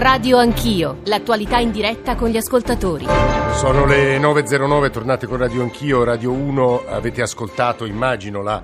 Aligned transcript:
Radio 0.00 0.38
Anch'io, 0.38 1.00
l'attualità 1.04 1.58
in 1.58 1.70
diretta 1.72 2.14
con 2.14 2.30
gli 2.30 2.38
ascoltatori. 2.38 3.04
Sono 3.52 3.84
le 3.84 4.18
9.09, 4.18 4.90
tornate 4.90 5.26
con 5.26 5.36
Radio 5.36 5.60
Anch'io, 5.60 6.04
Radio 6.04 6.32
1, 6.32 6.84
avete 6.88 7.20
ascoltato, 7.20 7.84
immagino, 7.84 8.42
la 8.42 8.62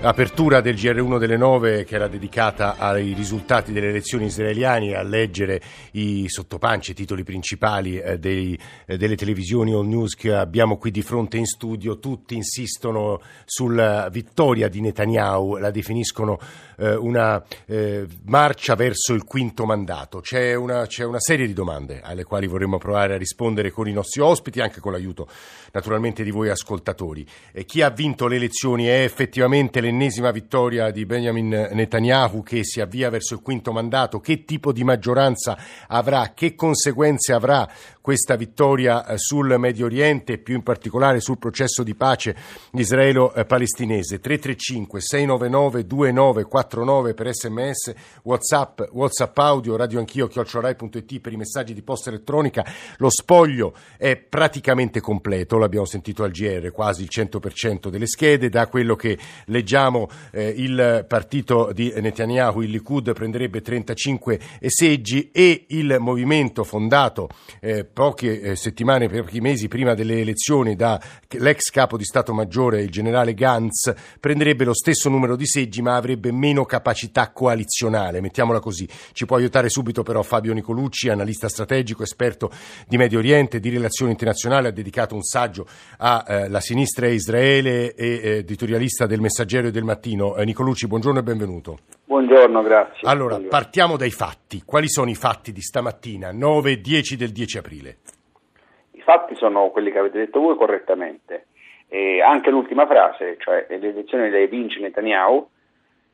Apertura 0.00 0.60
del 0.60 0.74
GR1 0.74 1.18
delle 1.18 1.38
9 1.38 1.84
che 1.84 1.94
era 1.94 2.08
dedicata 2.08 2.76
ai 2.76 3.14
risultati 3.14 3.72
delle 3.72 3.88
elezioni 3.88 4.26
israeliane 4.26 4.94
a 4.94 5.02
leggere 5.02 5.62
i 5.92 6.28
sottopanci, 6.28 6.90
i 6.90 6.94
titoli 6.94 7.22
principali 7.22 7.98
eh, 7.98 8.18
dei, 8.18 8.58
eh, 8.84 8.98
delle 8.98 9.16
televisioni 9.16 9.72
all 9.72 9.86
news 9.86 10.14
che 10.14 10.34
abbiamo 10.34 10.76
qui 10.76 10.90
di 10.90 11.00
fronte 11.00 11.38
in 11.38 11.46
studio. 11.46 11.98
Tutti 11.98 12.34
insistono 12.34 13.22
sulla 13.46 14.10
vittoria 14.10 14.68
di 14.68 14.82
Netanyahu, 14.82 15.56
la 15.56 15.70
definiscono 15.70 16.38
eh, 16.76 16.94
una 16.94 17.42
eh, 17.66 18.06
marcia 18.26 18.74
verso 18.74 19.14
il 19.14 19.24
quinto 19.24 19.64
mandato. 19.64 20.20
C'è 20.20 20.54
una, 20.54 20.86
c'è 20.86 21.04
una 21.04 21.20
serie 21.20 21.46
di 21.46 21.54
domande 21.54 22.00
alle 22.02 22.24
quali 22.24 22.46
vorremmo 22.46 22.76
provare 22.76 23.14
a 23.14 23.18
rispondere 23.18 23.70
con 23.70 23.88
i 23.88 23.92
nostri 23.92 24.20
ospiti, 24.20 24.60
anche 24.60 24.80
con 24.80 24.92
l'aiuto 24.92 25.28
naturalmente 25.72 26.22
di 26.22 26.30
voi 26.30 26.50
ascoltatori. 26.50 27.26
chi 27.64 27.80
ha 27.80 27.90
vinto 27.90 28.26
le 28.26 28.36
elezioni 28.36 28.84
è 28.84 29.02
effettivamente 29.02 29.80
l'ennesima 29.84 30.30
vittoria 30.30 30.90
di 30.90 31.04
Benjamin 31.04 31.68
Netanyahu 31.72 32.42
che 32.42 32.64
si 32.64 32.80
avvia 32.80 33.10
verso 33.10 33.34
il 33.34 33.42
quinto 33.42 33.70
mandato, 33.70 34.18
che 34.18 34.44
tipo 34.44 34.72
di 34.72 34.82
maggioranza 34.82 35.58
avrà, 35.86 36.32
che 36.34 36.54
conseguenze 36.54 37.32
avrà 37.32 37.68
questa 38.00 38.36
vittoria 38.36 39.06
eh, 39.06 39.18
sul 39.18 39.54
Medio 39.58 39.86
Oriente, 39.86 40.38
più 40.38 40.54
in 40.54 40.62
particolare 40.62 41.20
sul 41.20 41.38
processo 41.38 41.82
di 41.82 41.94
pace 41.94 42.36
israelo-palestinese. 42.72 44.20
335 44.20 45.00
699 45.00 45.86
2949 45.86 47.14
per 47.14 47.34
sms, 47.34 47.94
whatsapp, 48.22 48.80
whatsapp 48.92 49.38
audio, 49.38 49.76
radio 49.76 49.98
anch'io, 49.98 50.26
chiocciorai.it 50.26 51.20
per 51.20 51.32
i 51.32 51.36
messaggi 51.36 51.72
di 51.72 51.82
posta 51.82 52.10
elettronica. 52.10 52.64
Lo 52.98 53.10
spoglio 53.10 53.74
è 53.96 54.16
praticamente 54.16 55.00
completo, 55.00 55.58
l'abbiamo 55.58 55.86
sentito 55.86 56.24
al 56.24 56.30
GR, 56.30 56.70
quasi 56.72 57.02
il 57.02 57.08
100% 57.10 57.88
delle 57.88 58.06
schede, 58.06 58.48
da 58.48 58.66
quello 58.66 58.96
che 58.96 59.18
leggiamo 59.46 59.72
eh, 60.30 60.54
il 60.56 61.04
partito 61.08 61.72
di 61.72 61.92
Netanyahu, 61.96 62.60
il 62.60 62.70
Likud, 62.70 63.12
prenderebbe 63.12 63.60
35 63.60 64.38
seggi 64.66 65.30
e 65.32 65.66
il 65.68 65.96
movimento 65.98 66.64
fondato 66.64 67.28
eh, 67.60 67.84
poche 67.84 68.40
eh, 68.40 68.56
settimane, 68.56 69.08
pochi 69.08 69.40
mesi 69.40 69.68
prima 69.68 69.94
delle 69.94 70.20
elezioni 70.20 70.76
dall'ex 70.76 71.70
capo 71.70 71.96
di 71.96 72.04
Stato 72.04 72.32
Maggiore, 72.32 72.82
il 72.82 72.90
generale 72.90 73.34
Gantz, 73.34 73.92
prenderebbe 74.20 74.64
lo 74.64 74.74
stesso 74.74 75.08
numero 75.08 75.36
di 75.36 75.46
seggi 75.46 75.82
ma 75.82 75.96
avrebbe 75.96 76.30
meno 76.32 76.64
capacità 76.64 77.30
coalizionale, 77.30 78.20
mettiamola 78.20 78.60
così. 78.60 78.88
Ci 79.12 79.26
può 79.26 79.36
aiutare 79.36 79.68
subito 79.68 80.02
però 80.02 80.22
Fabio 80.22 80.52
Nicolucci, 80.52 81.08
analista 81.08 81.48
strategico, 81.48 82.02
esperto 82.02 82.50
di 82.86 82.96
Medio 82.96 83.18
Oriente, 83.18 83.60
di 83.60 83.70
relazioni 83.70 84.12
internazionali, 84.12 84.68
ha 84.68 84.72
dedicato 84.72 85.14
un 85.14 85.22
saggio 85.22 85.66
alla 85.98 86.58
eh, 86.58 86.60
sinistra 86.60 87.08
Israele 87.08 87.94
e 87.94 88.20
eh, 88.22 88.30
editorialista 88.38 89.06
del 89.06 89.20
Messaggero 89.20 89.63
e 89.68 89.70
del 89.70 89.84
Mattino. 89.84 90.36
Eh, 90.36 90.44
Nicolucci, 90.44 90.86
buongiorno 90.86 91.18
e 91.18 91.22
benvenuto. 91.22 91.78
Buongiorno, 92.04 92.62
grazie. 92.62 93.08
Allora, 93.08 93.36
Buongiorno. 93.36 93.48
partiamo 93.48 93.96
dai 93.96 94.10
fatti. 94.10 94.62
Quali 94.64 94.88
sono 94.88 95.10
i 95.10 95.14
fatti 95.14 95.52
di 95.52 95.60
stamattina, 95.60 96.32
9 96.32 96.70
e 96.72 96.80
10 96.80 97.16
del 97.16 97.30
10 97.32 97.58
aprile? 97.58 97.96
I 98.92 99.00
fatti 99.00 99.34
sono 99.36 99.70
quelli 99.70 99.90
che 99.90 99.98
avete 99.98 100.18
detto 100.18 100.40
voi 100.40 100.56
correttamente. 100.56 101.46
E 101.88 102.20
anche 102.22 102.50
l'ultima 102.50 102.86
frase, 102.86 103.36
cioè 103.38 103.66
le 103.68 103.76
elezioni 103.76 104.30
le 104.30 104.46
vince 104.48 104.80
Netanyahu. 104.80 105.48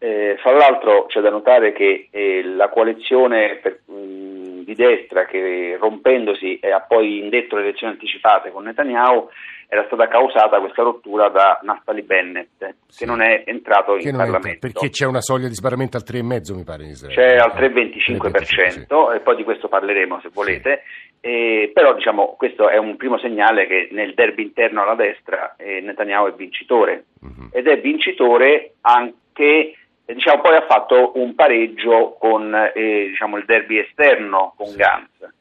Eh, 0.03 0.37
fra 0.41 0.53
l'altro 0.53 1.07
c'è 1.07 1.20
da 1.20 1.29
notare 1.31 1.73
che 1.73 2.09
eh, 2.11 2.42
la 2.42 2.69
coalizione 2.70 3.59
per, 3.62 3.81
mh, 3.85 4.64
di 4.64 4.75
destra 4.75 5.27
che 5.27 5.77
rompendosi 5.79 6.59
ha 6.62 6.81
poi 6.81 7.19
indetto 7.19 7.57
le 7.57 7.62
elezioni 7.62 7.92
anticipate 7.92 8.51
con 8.51 8.64
Netanyahu 8.64 9.29
era 9.73 9.85
stata 9.86 10.08
causata 10.08 10.58
questa 10.58 10.83
rottura 10.83 11.29
da 11.29 11.61
Naftali 11.63 12.03
Bennett, 12.03 12.75
sì. 12.89 12.98
che 12.98 13.07
non 13.07 13.23
è 13.23 13.45
entrato 13.47 13.95
che 13.95 14.08
in 14.08 14.17
Parlamento. 14.17 14.48
Entra, 14.48 14.69
perché 14.69 14.89
c'è 14.89 15.07
una 15.07 15.20
soglia 15.20 15.47
di 15.47 15.55
sbarramento 15.55 15.97
al 15.97 16.03
3,5 16.05 16.57
mi 16.57 16.64
pare 16.64 16.83
in 16.83 16.89
Israele. 16.91 17.14
C'è 17.14 17.36
al 17.36 17.53
3,25%, 17.55 18.17
3,25 18.17 19.14
e 19.14 19.20
poi 19.20 19.36
di 19.36 19.45
questo 19.45 19.69
parleremo 19.69 20.19
se 20.23 20.30
volete, 20.33 20.83
sì. 21.20 21.29
eh, 21.29 21.70
però 21.73 21.95
diciamo 21.95 22.35
questo 22.36 22.69
è 22.69 22.79
un 22.79 22.97
primo 22.97 23.17
segnale 23.19 23.69
che 23.69 23.89
nel 23.92 24.13
derby 24.14 24.42
interno 24.42 24.83
alla 24.83 24.97
destra 24.97 25.55
eh, 25.57 25.80
Netanyahu 25.80 26.27
è 26.27 26.35
vincitore 26.35 27.05
uh-huh. 27.20 27.51
ed 27.53 27.69
è 27.69 27.80
vincitore 27.80 28.73
anche 28.80 29.77
diciamo, 30.05 30.42
poi 30.42 30.57
ha 30.57 30.67
fatto 30.67 31.13
un 31.14 31.36
pareggio 31.36 32.17
con 32.19 32.53
eh, 32.75 33.07
diciamo, 33.11 33.36
il 33.36 33.45
derby 33.45 33.79
esterno 33.79 34.53
con 34.57 34.67
sì. 34.67 34.77
Gantz. 34.79 35.39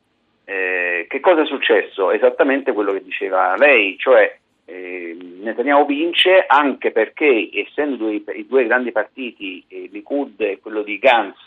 Eh, 0.50 1.06
che 1.08 1.20
cosa 1.20 1.44
è 1.44 1.46
successo? 1.46 2.10
Esattamente 2.10 2.74
quello 2.74 2.92
che 2.92 3.04
diceva 3.04 3.56
lei, 3.56 3.96
cioè 4.00 4.36
eh, 4.66 5.16
Netanyahu 5.42 5.86
vince 5.86 6.44
anche 6.48 6.90
perché 6.90 7.52
essendo 7.54 7.98
due, 7.98 8.24
i 8.34 8.48
due 8.48 8.66
grandi 8.66 8.92
partiti, 8.92 9.64
eh, 9.68 9.90
Likud 9.92 10.42
e 10.42 10.58
quello 10.60 10.82
di 10.82 10.98
Gantz, 10.98 11.38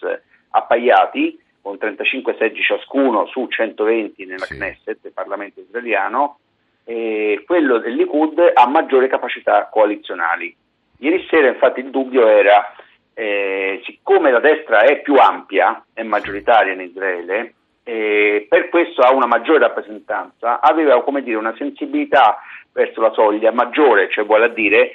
appaiati 0.50 1.36
con 1.60 1.78
35 1.78 2.36
seggi 2.38 2.62
ciascuno 2.62 3.26
su 3.26 3.48
120 3.48 4.24
nella 4.24 4.44
sì. 4.44 4.54
Knesset, 4.54 4.98
il 5.02 5.12
Parlamento 5.12 5.58
israeliano, 5.58 6.38
eh, 6.84 7.42
quello 7.44 7.78
del 7.78 7.94
Likud 7.94 8.52
ha 8.54 8.68
maggiori 8.68 9.08
capacità 9.08 9.66
coalizionali. 9.66 10.54
Ieri 10.98 11.26
sera 11.28 11.48
infatti 11.48 11.80
il 11.80 11.90
dubbio 11.90 12.28
era, 12.28 12.72
eh, 13.14 13.80
siccome 13.84 14.30
la 14.30 14.38
destra 14.38 14.82
è 14.82 15.00
più 15.00 15.16
ampia, 15.16 15.86
è 15.92 16.04
maggioritaria 16.04 16.72
in 16.72 16.82
Israele, 16.82 17.54
eh, 17.84 18.46
per 18.48 18.68
questo 18.68 19.02
ha 19.02 19.12
una 19.12 19.26
maggiore 19.26 19.58
rappresentanza, 19.58 20.60
aveva 20.60 21.02
come 21.02 21.22
dire, 21.22 21.36
una 21.36 21.54
sensibilità 21.56 22.38
verso 22.72 23.00
la 23.00 23.12
soglia 23.12 23.52
maggiore, 23.52 24.10
cioè 24.10 24.24
vuole 24.24 24.52
dire 24.52 24.92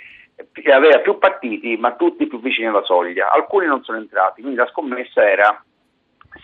che 0.51 0.71
aveva 0.71 0.99
più 0.99 1.17
partiti 1.17 1.77
ma 1.77 1.95
tutti 1.95 2.27
più 2.27 2.39
vicini 2.39 2.67
alla 2.67 2.83
soglia, 2.83 3.31
alcuni 3.31 3.65
non 3.65 3.83
sono 3.83 3.97
entrati, 3.97 4.41
quindi 4.41 4.59
la 4.59 4.67
scommessa 4.67 5.27
era 5.27 5.63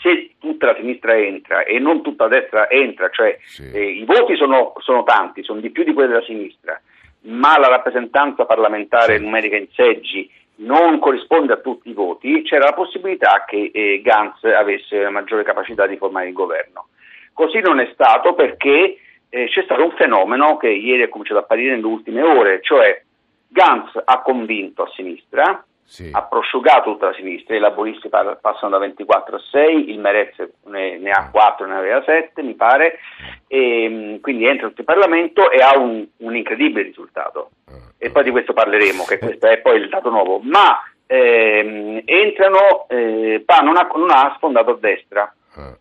se 0.02 0.34
tutta 0.40 0.68
la 0.68 0.76
sinistra 0.76 1.16
entra 1.16 1.64
e 1.64 1.78
non 1.80 2.02
tutta 2.02 2.24
la 2.28 2.40
destra 2.40 2.70
entra, 2.70 3.10
cioè 3.10 3.38
sì. 3.44 3.72
eh, 3.72 3.92
i 3.92 4.04
voti 4.06 4.36
sono, 4.36 4.74
sono, 4.80 5.04
tanti, 5.04 5.44
sono 5.44 5.60
di 5.60 5.70
più 5.70 5.84
di 5.84 5.94
quelli 5.94 6.10
della 6.10 6.24
sinistra, 6.24 6.82
ma 7.22 7.58
la 7.60 7.68
rappresentanza 7.68 8.46
parlamentare 8.46 9.18
sì. 9.18 9.24
numerica 9.24 9.56
in 9.56 9.68
seggi 9.74 10.30
non 10.64 11.00
corrisponde 11.00 11.54
a 11.54 11.58
tutti 11.58 11.90
i 11.90 11.94
voti, 11.94 12.42
c'era 12.44 12.66
la 12.66 12.74
possibilità 12.74 13.44
che 13.48 13.72
eh, 13.74 14.02
Gantz 14.02 14.44
avesse 14.44 15.08
maggiore 15.10 15.44
capacità 15.44 15.86
di 15.86 15.98
formare 15.98 16.28
il 16.28 16.34
governo. 16.34 16.88
Così 17.34 17.60
non 17.60 17.80
è 17.80 17.90
stato 17.94 18.34
perché 18.34 18.98
eh, 19.30 19.48
c'è 19.48 19.64
stato 19.64 19.84
un 19.84 19.92
fenomeno 19.92 20.58
che 20.58 20.70
ieri 20.70 21.04
è 21.04 21.10
cominciato 21.10 21.40
a 21.40 21.44
apparire 21.44 21.72
nelle 21.72 21.86
ultime 21.86 22.22
ore, 22.22 22.62
cioè 22.62 23.02
Gantz 23.48 24.00
ha 24.04 24.22
convinto 24.22 24.84
a 24.84 24.92
sinistra, 24.96 25.64
sì. 25.86 26.10
ha 26.12 26.24
prosciugato 26.24 26.92
tutta 26.92 27.08
la 27.08 27.14
sinistra, 27.14 27.56
i 27.56 27.60
laboristi 27.60 28.10
passano 28.10 28.70
da 28.70 28.78
24 28.78 29.36
a 29.36 29.42
6, 29.52 29.90
il 29.90 30.00
Merez 30.00 30.36
ne, 30.66 30.98
ne 30.98 31.12
ha 31.12 31.30
4, 31.32 31.66
ne 31.66 31.76
aveva 31.76 32.04
7 32.04 32.42
mi 32.42 32.56
pare, 32.56 33.00
e, 33.48 33.88
mm, 33.90 34.16
quindi 34.22 34.46
entra 34.46 34.68
tutto 34.68 34.82
il 34.82 34.88
Parlamento 34.88 35.52
e 35.52 35.58
ha 35.58 35.78
un, 35.78 36.06
un 36.18 36.36
incredibile 36.36 36.84
risultato. 36.84 37.52
E 37.98 38.10
poi 38.12 38.24
di 38.24 38.32
questo 38.32 38.54
parleremo, 38.54 39.06
che 39.06 39.18
questo 39.18 39.48
è 39.48 39.60
poi 39.60 39.78
il 39.78 39.90
dato 39.90 40.10
nuovo, 40.10 40.40
ma 40.44 40.78
ehm, 41.08 42.02
entrano, 42.06 42.86
eh, 42.90 43.42
PA 43.46 43.60
non 43.60 43.78
ha, 43.78 43.88
non 43.96 44.10
ha 44.10 44.34
sfondato 44.36 44.72
a 44.72 44.78
destra. 44.80 45.34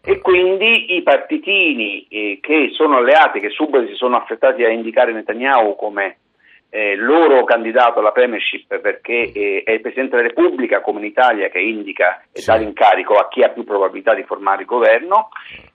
E 0.05 0.21
quindi 0.21 0.97
i 0.97 1.03
partitini 1.03 2.07
eh, 2.09 2.39
che 2.43 2.71
sono 2.75 2.99
alleati, 2.99 3.41
che 3.41 3.49
subito 3.49 3.87
si 3.87 3.95
sono 3.95 4.17
affrettati 4.17 4.63
a 4.65 4.69
indicare 4.69 5.13
Netanyahu 5.13 5.77
come 5.77 6.19
eh, 6.75 6.97
loro 6.97 7.44
candidato 7.44 7.99
alla 7.99 8.12
premiership 8.12 8.78
perché 8.81 9.31
eh, 9.31 9.62
è 9.62 9.72
il 9.72 9.83
Presidente 9.83 10.16
della 10.16 10.28
Repubblica 10.28 10.81
come 10.81 11.00
in 11.00 11.05
Italia 11.05 11.50
che 11.50 11.59
indica 11.59 12.22
e 12.33 12.41
sì. 12.41 12.47
dà 12.47 12.55
l'incarico 12.55 13.16
a 13.16 13.28
chi 13.28 13.42
ha 13.42 13.51
più 13.51 13.63
probabilità 13.63 14.15
di 14.15 14.22
formare 14.22 14.63
il 14.63 14.66
governo, 14.66 15.28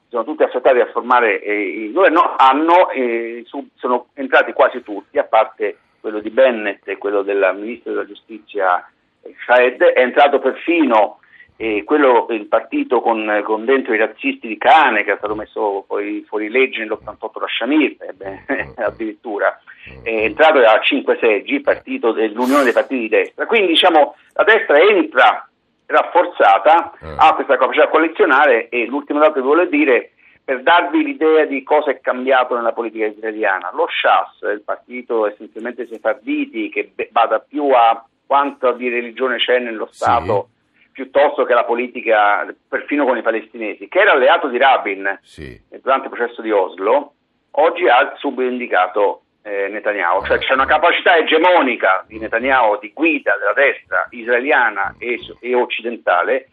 sono 0.09 0.23
tutti 0.23 0.41
affrettati 0.41 0.79
a 0.79 0.87
formare 0.87 1.39
eh, 1.39 1.83
il 1.83 1.91
governo, 1.91 2.33
hanno, 2.35 2.89
eh, 2.89 3.43
su, 3.45 3.67
sono 3.75 4.07
entrati 4.15 4.53
quasi 4.53 4.81
tutti, 4.81 5.19
a 5.19 5.25
parte 5.25 5.77
quello 5.99 6.19
di 6.19 6.31
Bennett 6.31 6.87
e 6.87 6.97
quello 6.97 7.21
del 7.21 7.47
Ministro 7.55 7.91
della 7.91 8.07
Giustizia 8.07 8.83
eh, 9.21 9.35
Shahed, 9.45 9.79
è 9.83 9.99
entrato 10.01 10.39
perfino 10.39 11.19
eh, 11.57 11.83
quello, 11.83 12.27
il 12.29 12.45
partito 12.45 13.01
con, 13.01 13.41
con, 13.43 13.65
dentro 13.65 13.93
i 13.93 13.97
razzisti 13.97 14.47
di 14.47 14.57
Cane 14.57 15.03
che 15.03 15.13
è 15.13 15.17
stato 15.17 15.35
messo 15.35 15.83
poi 15.87 16.23
fuori 16.27 16.49
legge 16.49 16.79
nell'88 16.79 17.39
da 17.39 17.47
Shamir, 17.47 17.95
eh, 17.99 18.73
addirittura 18.77 19.59
è 20.03 20.09
entrato 20.09 20.59
a 20.59 20.79
5 20.79 21.17
seggi, 21.19 21.55
il 21.55 21.61
partito 21.61 22.11
dell'Unione 22.11 22.63
dei 22.63 22.73
partiti 22.73 23.01
di 23.01 23.09
destra. 23.09 23.45
Quindi 23.45 23.67
diciamo 23.67 24.15
la 24.33 24.43
destra 24.43 24.79
entra 24.79 25.49
rafforzata, 25.85 26.93
eh. 27.01 27.15
ha 27.17 27.33
questa 27.33 27.57
capacità 27.57 27.87
collezionale 27.87 28.69
e 28.69 28.85
l'ultimo 28.85 29.19
dato 29.19 29.33
che 29.33 29.41
vuole 29.41 29.69
dire 29.69 30.11
per 30.43 30.61
darvi 30.61 31.03
l'idea 31.03 31.45
di 31.45 31.63
cosa 31.63 31.91
è 31.91 31.99
cambiato 31.99 32.55
nella 32.55 32.71
politica 32.71 33.05
israeliana. 33.05 33.71
Lo 33.73 33.87
Shas, 33.89 34.49
il 34.49 34.61
partito 34.63 35.27
essenzialmente 35.27 35.87
sefarditi 35.87 36.69
che 36.69 36.93
vada 37.11 37.39
più 37.39 37.69
a 37.71 38.05
quanto 38.25 38.71
di 38.73 38.89
religione 38.89 39.37
c'è 39.37 39.59
nello 39.59 39.87
Stato, 39.91 40.49
piuttosto 40.97 41.43
che 41.45 41.53
la 41.53 41.63
politica 41.63 42.43
perfino 42.67 43.05
con 43.05 43.15
i 43.17 43.21
palestinesi, 43.21 43.87
che 43.87 43.99
era 43.99 44.13
alleato 44.13 44.47
di 44.47 44.57
Rabin 44.57 45.19
Sì. 45.21 45.55
durante 45.79 46.07
il 46.07 46.11
processo 46.11 46.41
di 46.41 46.49
Oslo, 46.49 47.13
oggi 47.51 47.87
ha 47.87 48.13
subito 48.17 48.41
indicato 48.49 49.21
eh, 49.43 49.67
Netanyahu, 49.67 50.25
cioè 50.25 50.39
c'è 50.39 50.53
una 50.53 50.65
capacità 50.65 51.15
egemonica 51.15 52.03
di 52.07 52.17
Netanyahu 52.17 52.79
di 52.79 52.91
guida 52.95 53.37
della 53.37 53.53
destra 53.53 54.07
israeliana 54.09 54.95
e, 54.97 55.19
e 55.39 55.53
occidentale 55.53 56.49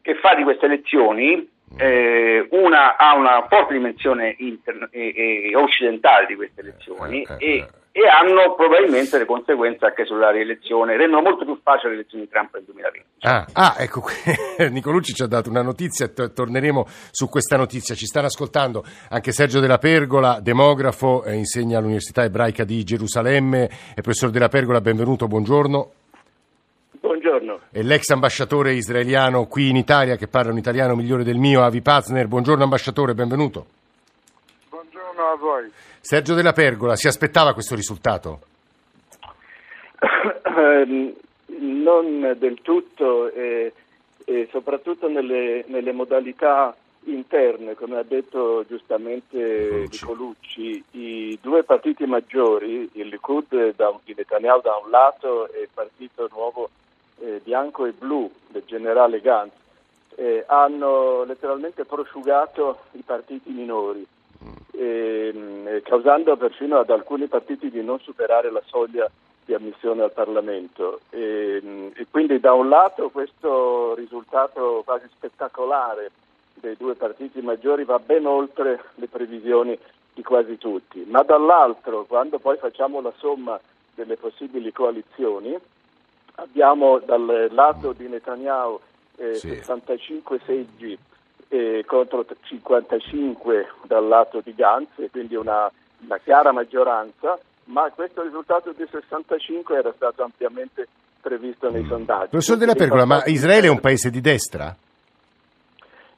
che 0.00 0.14
fa 0.14 0.34
di 0.36 0.42
queste 0.42 0.64
elezioni 0.64 1.46
eh, 1.76 2.46
una, 2.50 2.96
ha 2.96 3.14
una 3.14 3.46
forte 3.46 3.74
dimensione 3.74 4.34
inter- 4.38 4.88
e, 4.90 5.50
e 5.50 5.54
occidentale 5.54 6.24
di 6.26 6.34
queste 6.34 6.62
elezioni 6.62 7.24
Eh, 7.24 7.34
eh, 7.38 7.56
e, 7.58 7.68
e 7.92 8.00
hanno 8.08 8.54
probabilmente 8.54 9.18
le 9.18 9.26
conseguenze 9.26 9.84
anche 9.84 10.06
sulla 10.06 10.30
rielezione, 10.30 10.96
rendono 10.96 11.20
molto 11.20 11.44
più 11.44 11.60
facile 11.62 11.90
le 11.90 11.94
elezioni 11.96 12.24
di 12.24 12.30
Trump 12.30 12.54
nel 12.54 12.64
2020. 12.64 13.08
Ah, 13.20 13.46
ah, 13.52 13.76
ecco, 13.78 14.00
qui 14.00 14.14
Nicolucci 14.70 15.12
ci 15.12 15.22
ha 15.22 15.26
dato 15.26 15.50
una 15.50 15.60
notizia 15.60 16.06
e 16.06 16.12
to- 16.14 16.32
torneremo 16.32 16.86
su 17.10 17.28
questa 17.28 17.58
notizia. 17.58 17.94
Ci 17.94 18.06
stanno 18.06 18.26
ascoltando 18.26 18.82
anche 19.10 19.32
Sergio 19.32 19.60
Della 19.60 19.76
Pergola, 19.76 20.40
demografo, 20.40 21.22
eh, 21.24 21.34
insegna 21.34 21.78
all'Università 21.78 22.24
Ebraica 22.24 22.64
di 22.64 22.82
Gerusalemme. 22.82 23.64
E 23.94 24.00
professor 24.00 24.30
Della 24.30 24.48
Pergola, 24.48 24.80
benvenuto, 24.80 25.28
buongiorno. 25.28 25.92
Buongiorno. 26.98 27.58
E 27.70 27.82
l'ex 27.82 28.08
ambasciatore 28.08 28.72
israeliano 28.72 29.46
qui 29.46 29.68
in 29.68 29.76
Italia, 29.76 30.16
che 30.16 30.28
parla 30.28 30.50
un 30.50 30.58
italiano 30.58 30.94
migliore 30.94 31.24
del 31.24 31.36
mio, 31.36 31.62
Avi 31.62 31.82
Pazner. 31.82 32.26
Buongiorno 32.26 32.62
ambasciatore, 32.62 33.12
benvenuto. 33.12 33.66
Buongiorno 35.22 35.30
a 35.30 35.36
voi. 35.36 35.72
Sergio 36.00 36.34
Della 36.34 36.52
Pergola, 36.52 36.96
si 36.96 37.06
aspettava 37.06 37.52
questo 37.52 37.76
risultato? 37.76 38.40
Ehm, 40.42 41.14
non 41.58 42.34
del 42.36 42.60
tutto 42.60 43.30
e, 43.30 43.72
e 44.24 44.48
soprattutto 44.50 45.08
nelle, 45.08 45.64
nelle 45.68 45.92
modalità 45.92 46.74
interne, 47.04 47.74
come 47.74 47.98
ha 47.98 48.02
detto 48.02 48.64
giustamente 48.66 49.86
Nicolucci. 49.88 50.82
I 50.92 51.38
due 51.40 51.62
partiti 51.62 52.04
maggiori, 52.04 52.90
il 52.94 53.06
Likud 53.06 53.76
da, 53.76 53.96
di 54.04 54.14
Netanyahu 54.16 54.60
da 54.60 54.80
un 54.82 54.90
lato 54.90 55.52
e 55.52 55.62
il 55.62 55.68
partito 55.72 56.28
nuovo 56.32 56.68
eh, 57.20 57.40
bianco 57.44 57.86
e 57.86 57.92
blu 57.92 58.28
del 58.48 58.64
generale 58.66 59.20
Gantz, 59.20 59.54
eh, 60.16 60.44
hanno 60.48 61.22
letteralmente 61.24 61.84
prosciugato 61.84 62.80
i 62.92 63.02
partiti 63.04 63.50
minori, 63.50 64.04
eh, 64.72 65.82
causando 65.84 66.36
perfino 66.36 66.78
ad 66.78 66.90
alcuni 66.90 67.26
partiti 67.26 67.70
di 67.70 67.82
non 67.82 67.98
superare 68.00 68.50
la 68.50 68.62
soglia 68.66 69.10
di 69.44 69.54
ammissione 69.54 70.02
al 70.02 70.12
Parlamento. 70.12 71.00
E, 71.10 71.90
e 71.94 72.06
quindi 72.10 72.38
da 72.40 72.52
un 72.52 72.68
lato 72.68 73.10
questo 73.10 73.94
risultato 73.94 74.82
quasi 74.84 75.06
spettacolare 75.14 76.10
dei 76.54 76.76
due 76.76 76.94
partiti 76.94 77.40
maggiori 77.40 77.84
va 77.84 77.98
ben 77.98 78.26
oltre 78.26 78.82
le 78.96 79.08
previsioni 79.08 79.78
di 80.14 80.22
quasi 80.22 80.58
tutti, 80.58 81.04
ma 81.08 81.22
dall'altro 81.22 82.04
quando 82.04 82.38
poi 82.38 82.58
facciamo 82.58 83.00
la 83.00 83.12
somma 83.16 83.58
delle 83.94 84.16
possibili 84.16 84.70
coalizioni 84.72 85.56
abbiamo 86.36 86.98
dal 86.98 87.48
lato 87.50 87.92
di 87.92 88.08
Netanyahu 88.08 88.78
eh, 89.16 89.34
Sì. 89.34 89.48
65 89.48 90.40
seggi 90.44 90.98
eh, 91.54 91.84
contro 91.86 92.24
55 92.44 93.72
dal 93.84 94.08
lato 94.08 94.40
di 94.42 94.54
Gantz, 94.54 94.88
quindi 95.10 95.34
una, 95.34 95.70
una 96.06 96.16
chiara 96.18 96.50
maggioranza, 96.50 97.38
ma 97.64 97.90
questo 97.90 98.22
risultato 98.22 98.72
di 98.72 98.86
65 98.90 99.76
era 99.76 99.92
stato 99.94 100.22
ampiamente 100.22 100.88
previsto 101.20 101.70
nei 101.70 101.84
sondaggi. 101.86 102.30
Professor 102.30 102.56
Della 102.56 102.74
Pergola, 102.74 103.04
ma 103.04 103.22
Israele 103.26 103.66
è 103.66 103.70
un 103.70 103.80
paese 103.80 104.10
di 104.10 104.22
destra? 104.22 104.74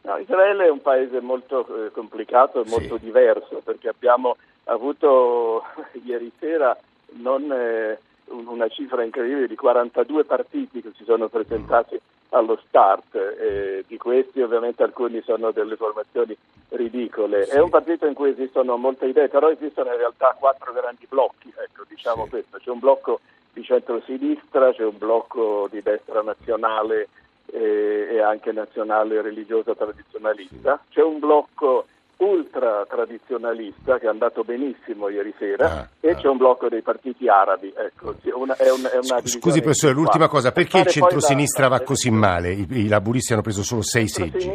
No, 0.03 0.17
Israele 0.19 0.67
è 0.67 0.71
un 0.71 0.81
paese 0.83 1.21
molto 1.21 1.87
eh, 1.87 1.91
complicato 1.91 2.61
e 2.61 2.65
Sì. 2.65 2.71
molto 2.71 2.97
diverso 2.99 3.61
perché 3.65 3.89
abbiamo 3.89 4.37
avuto 4.65 5.65
ieri 6.05 6.31
sera 6.39 6.77
non 7.17 7.51
eh, 7.51 7.99
un- 8.27 8.47
una 8.47 8.69
cifra 8.69 9.03
incredibile 9.03 9.49
di 9.49 9.57
42 9.57 10.25
partiti 10.25 10.81
che 10.81 10.93
si 10.97 11.03
sono 11.05 11.27
presentati 11.29 11.99
allo 12.35 12.59
start, 12.67 13.15
eh, 13.15 13.85
di 13.87 13.97
questi 13.97 14.43
ovviamente 14.43 14.83
alcuni 14.83 15.23
sono 15.23 15.53
delle 15.53 15.77
formazioni 15.77 16.37
ridicole. 16.71 17.45
Sì. 17.47 17.57
È 17.57 17.61
un 17.61 17.71
partito 17.71 18.07
in 18.07 18.15
cui 18.15 18.31
esistono 18.31 18.77
molte 18.77 19.07
idee, 19.07 19.29
però 19.29 19.51
esistono 19.51 19.91
in 19.91 19.99
realtà 19.99 20.37
quattro 20.39 20.73
grandi 20.73 21.07
blocchi, 21.09 21.53
ecco, 21.57 21.85
diciamo 21.89 22.25
Sì. 22.25 22.31
questo. 22.31 22.59
C'è 22.59 22.71
un 22.71 22.81
blocco 22.81 23.21
di 23.53 23.63
centrosinistra, 23.63 24.73
c'è 24.73 24.85
un 24.85 24.99
blocco 24.99 25.69
di 25.71 25.81
destra 25.81 26.23
nazionale 26.23 27.09
eh, 27.53 28.09
e 28.11 28.21
anche 28.21 28.51
nazionale 28.51 29.23
religiosa 29.23 29.75
tradizionalista, 29.75 30.83
c'è 30.91 31.03
un 31.03 31.21
blocco 31.21 31.87
ultra 32.19 32.84
tradizionalista 32.88 33.99
che 33.99 34.06
è 34.06 34.08
andato 34.08 34.44
benissimo 34.44 35.08
ieri 35.08 35.34
sera 35.38 35.66
Ah, 35.81 35.88
e 36.00 36.11
ah. 36.11 36.14
c'è 36.14 36.28
un 36.28 36.37
blocco 36.37 36.69
dei 36.69 36.82
partiti 36.82 37.28
arabi. 37.28 37.72
Ecco, 37.76 38.14
una- 38.34 38.56
è 38.56 38.70
una, 38.70 38.90
è 38.90 38.96
una 38.99 39.20
Scusi 39.25 39.61
professore, 39.61 39.93
qua. 39.93 40.02
l'ultima 40.02 40.28
cosa, 40.28 40.52
Per 40.52 40.62
perché 40.62 40.78
il 40.81 40.87
centrosinistra 40.87 41.69
va 41.69 41.81
così 41.81 42.11
male? 42.11 42.52
I, 42.52 42.66
i 42.70 42.88
laburisti 42.88 43.32
hanno 43.32 43.43
preso 43.43 43.62
solo 43.62 43.82
sei 43.82 44.08
seggi. 44.08 44.49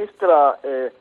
eh, 0.62 0.92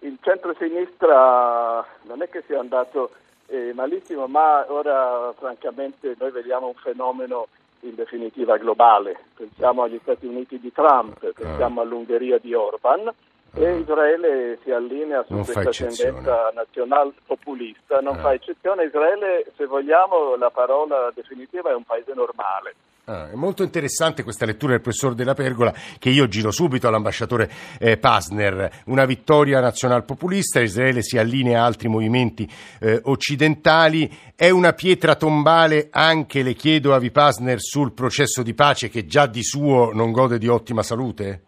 il 0.00 0.18
centrosinistra 0.20 1.84
non 2.02 2.22
è 2.22 2.28
che 2.28 2.42
sia 2.46 2.58
andato 2.60 3.10
eh, 3.46 3.72
malissimo, 3.74 4.26
ma 4.26 4.64
ora 4.68 5.32
francamente 5.38 6.14
noi 6.18 6.30
vediamo 6.30 6.66
un 6.68 6.74
fenomeno 6.74 7.46
in 7.80 7.94
definitiva 7.94 8.56
globale. 8.58 9.16
Pensiamo 9.36 9.82
agli 9.84 9.98
Stati 10.02 10.26
Uniti 10.26 10.58
di 10.58 10.72
Trump, 10.72 11.18
pensiamo 11.32 11.80
all'Ungheria 11.80 12.38
di 12.38 12.52
Orban. 12.54 13.10
E 13.54 13.78
Israele 13.78 14.58
si 14.62 14.70
allinea 14.70 15.24
su 15.26 15.32
Non 15.34 15.44
questa 15.44 15.70
tendenza 15.70 16.50
nazional 16.54 17.12
populista, 17.26 17.98
non 18.00 18.16
Ah. 18.16 18.20
fa 18.20 18.32
eccezione. 18.34 18.84
Israele, 18.84 19.46
se 19.56 19.66
vogliamo, 19.66 20.36
la 20.36 20.50
parola 20.50 21.10
definitiva 21.14 21.70
è 21.70 21.74
un 21.74 21.82
paese 21.84 22.12
normale. 22.14 22.74
Ah, 23.06 23.30
è 23.30 23.34
molto 23.34 23.62
interessante 23.62 24.22
questa 24.22 24.44
lettura 24.44 24.72
del 24.72 24.82
professor 24.82 25.14
Della 25.14 25.32
Pergola 25.32 25.72
che 25.98 26.10
io 26.10 26.28
giro 26.28 26.50
subito 26.50 26.88
all'ambasciatore 26.88 27.50
eh, 27.80 27.96
Pasner. 27.96 28.82
Una 28.84 29.06
vittoria 29.06 29.60
nazionalpopulista, 29.60 30.60
Israele 30.60 31.00
si 31.02 31.16
allinea 31.16 31.62
a 31.62 31.64
altri 31.64 31.88
movimenti 31.88 32.46
eh, 32.80 33.00
occidentali. 33.04 34.14
È 34.36 34.50
una 34.50 34.74
pietra 34.74 35.14
tombale 35.14 35.88
anche, 35.90 36.42
le 36.42 36.52
chiedo 36.52 36.92
a 36.94 36.98
Vipasner, 36.98 37.60
sul 37.60 37.92
processo 37.92 38.42
di 38.42 38.52
pace 38.52 38.90
che 38.90 39.06
già 39.06 39.26
di 39.26 39.42
suo 39.42 39.90
non 39.94 40.12
gode 40.12 40.36
di 40.36 40.48
ottima 40.48 40.82
salute? 40.82 41.44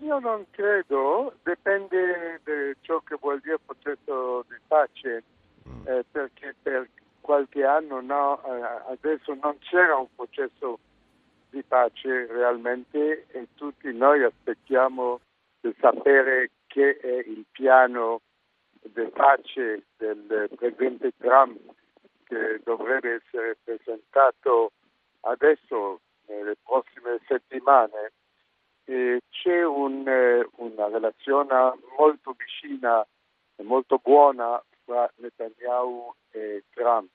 Io 0.00 0.18
non 0.18 0.46
credo, 0.50 1.34
dipende 1.42 2.40
da 2.44 2.52
ciò 2.80 3.00
che 3.00 3.16
vuol 3.20 3.40
dire 3.40 3.58
processo 3.64 4.44
di 4.48 4.56
pace, 4.66 5.22
eh, 5.84 6.04
perché 6.10 6.54
per 6.62 6.88
qualche 7.20 7.64
anno 7.64 8.00
no, 8.00 8.42
eh, 8.44 8.90
adesso 8.90 9.34
non 9.40 9.58
c'era 9.58 9.96
un 9.96 10.08
processo 10.14 10.78
di 11.50 11.62
pace 11.62 12.26
realmente 12.26 13.26
e 13.30 13.48
tutti 13.54 13.92
noi 13.92 14.22
aspettiamo 14.22 15.20
di 15.60 15.74
sapere 15.80 16.50
che 16.66 16.98
è 16.98 17.22
il 17.26 17.44
piano 17.50 18.20
di 18.82 19.10
pace 19.12 19.84
del 19.96 20.48
presidente 20.54 21.12
Trump 21.16 21.58
che 22.24 22.60
dovrebbe 22.64 23.22
essere 23.22 23.56
presentato 23.64 24.72
adesso 25.20 26.00
nelle 26.26 26.56
prossime 26.62 27.18
settimane 27.26 28.12
eh, 28.86 29.20
c'è 29.30 29.64
un, 29.64 30.06
eh, 30.06 30.46
una 30.56 30.88
relazione 30.88 31.74
molto 31.98 32.34
vicina 32.36 33.04
e 33.56 33.62
molto 33.62 34.00
buona 34.02 34.62
tra 34.84 35.10
Netanyahu 35.16 36.14
e 36.30 36.64
Trump. 36.72 37.08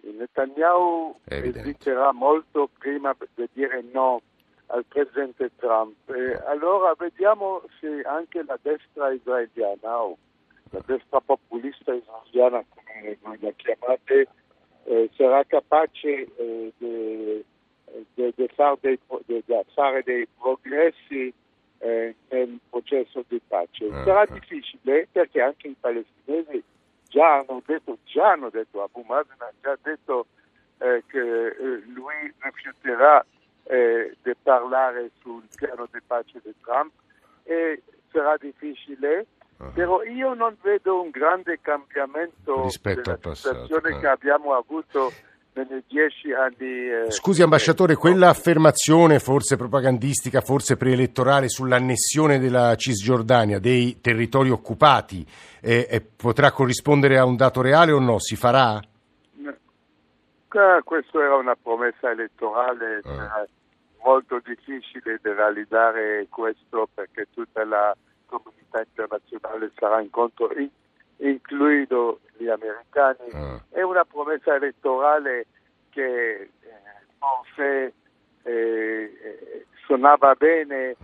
Netanyahu 0.00 1.16
esiterà 1.24 2.12
molto 2.12 2.68
prima 2.78 3.16
di 3.34 3.48
dire 3.52 3.82
no 3.92 4.22
al 4.66 4.84
presidente 4.86 5.50
Trump. 5.56 5.96
E 6.10 6.34
allora 6.46 6.94
vediamo 6.96 7.62
se 7.80 8.02
anche 8.02 8.42
la 8.44 8.58
destra 8.60 9.12
israeliana 9.12 10.02
o 10.02 10.16
la 10.70 10.82
destra 10.86 11.20
populista 11.20 11.94
israeliana, 11.94 12.64
come 12.74 13.38
la 13.40 13.52
chiamate, 13.52 14.28
eh, 14.84 15.10
sarà 15.16 15.44
capace 15.44 16.28
eh, 16.36 16.72
di 16.76 17.44
di- 18.14 18.48
far 18.54 18.76
dei 18.80 18.98
fare 19.74 20.02
dei 20.02 20.26
progressi 20.38 21.32
eh, 21.78 22.14
nel 22.28 22.58
processo 22.68 23.24
di 23.28 23.40
pace. 23.46 23.86
Ah, 23.90 24.04
Sarà 24.04 24.24
difficile 24.26 25.06
perché 25.10 25.40
anche 25.40 25.68
i 25.68 25.76
palestinesi 25.78 26.62
già 27.08 27.36
hanno 27.38 27.62
detto, 27.64 27.98
già 28.04 28.32
hanno 28.32 28.50
detto, 28.50 28.82
Abu 28.82 29.02
Mazen 29.06 29.36
ha 29.38 29.52
già 29.62 29.78
detto 29.82 30.26
eh, 30.78 31.02
che 31.06 31.46
eh, 31.46 31.82
lui 31.86 32.32
rifiuterà 32.38 33.24
eh, 33.64 34.16
di 34.22 34.32
parlare 34.42 35.10
sul 35.20 35.42
piano 35.54 35.88
di 35.92 36.00
pace 36.06 36.40
di 36.42 36.54
Trump 36.62 36.92
e 37.44 37.82
sarà 38.12 38.36
difficile, 38.38 39.26
Ah. 39.60 39.70
però 39.74 40.04
io 40.04 40.34
non 40.34 40.56
vedo 40.62 41.02
un 41.02 41.10
grande 41.10 41.58
cambiamento 41.60 42.62
Rispetto 42.62 43.00
della 43.00 43.14
al 43.14 43.18
passato, 43.18 43.62
situazione 43.64 43.96
eh. 43.96 43.98
che 44.00 44.06
abbiamo 44.06 44.54
avuto 44.54 45.10
dieci 45.86 46.32
anni. 46.32 47.06
Eh, 47.06 47.10
Scusi 47.10 47.42
ambasciatore, 47.42 47.94
quella 47.94 48.28
affermazione 48.28 49.18
forse 49.18 49.56
propagandistica, 49.56 50.40
forse 50.40 50.76
preelettorale 50.76 51.48
sull'annessione 51.48 52.38
della 52.38 52.74
Cisgiordania, 52.76 53.58
dei 53.58 54.00
territori 54.00 54.50
occupati, 54.50 55.26
eh, 55.60 55.86
eh, 55.90 56.00
potrà 56.00 56.52
corrispondere 56.52 57.18
a 57.18 57.24
un 57.24 57.36
dato 57.36 57.60
reale 57.60 57.92
o 57.92 57.98
no? 57.98 58.18
Si 58.18 58.36
farà? 58.36 58.78
Eh, 58.78 60.80
questa 60.82 61.18
era 61.18 61.36
una 61.36 61.56
promessa 61.60 62.10
elettorale, 62.10 63.02
eh. 63.04 63.48
molto 64.02 64.40
difficile 64.44 65.18
di 65.22 65.30
realizzare 65.30 66.26
questo 66.30 66.88
perché 66.94 67.26
tutta 67.34 67.64
la 67.64 67.94
comunità 68.26 68.82
internazionale 68.82 69.70
sarà 69.76 70.00
in 70.00 70.10
incluso 71.18 72.20
gli 72.36 72.48
americani. 72.48 73.28
Eh. 73.32 73.78
È 73.78 73.82
una 73.82 74.04
promessa 74.04 74.54
elettorale 74.54 75.46
che 75.90 76.40
eh, 76.40 76.50
forse 77.18 77.92
eh, 78.42 79.66
suonava 79.84 80.34
bene 80.34 80.96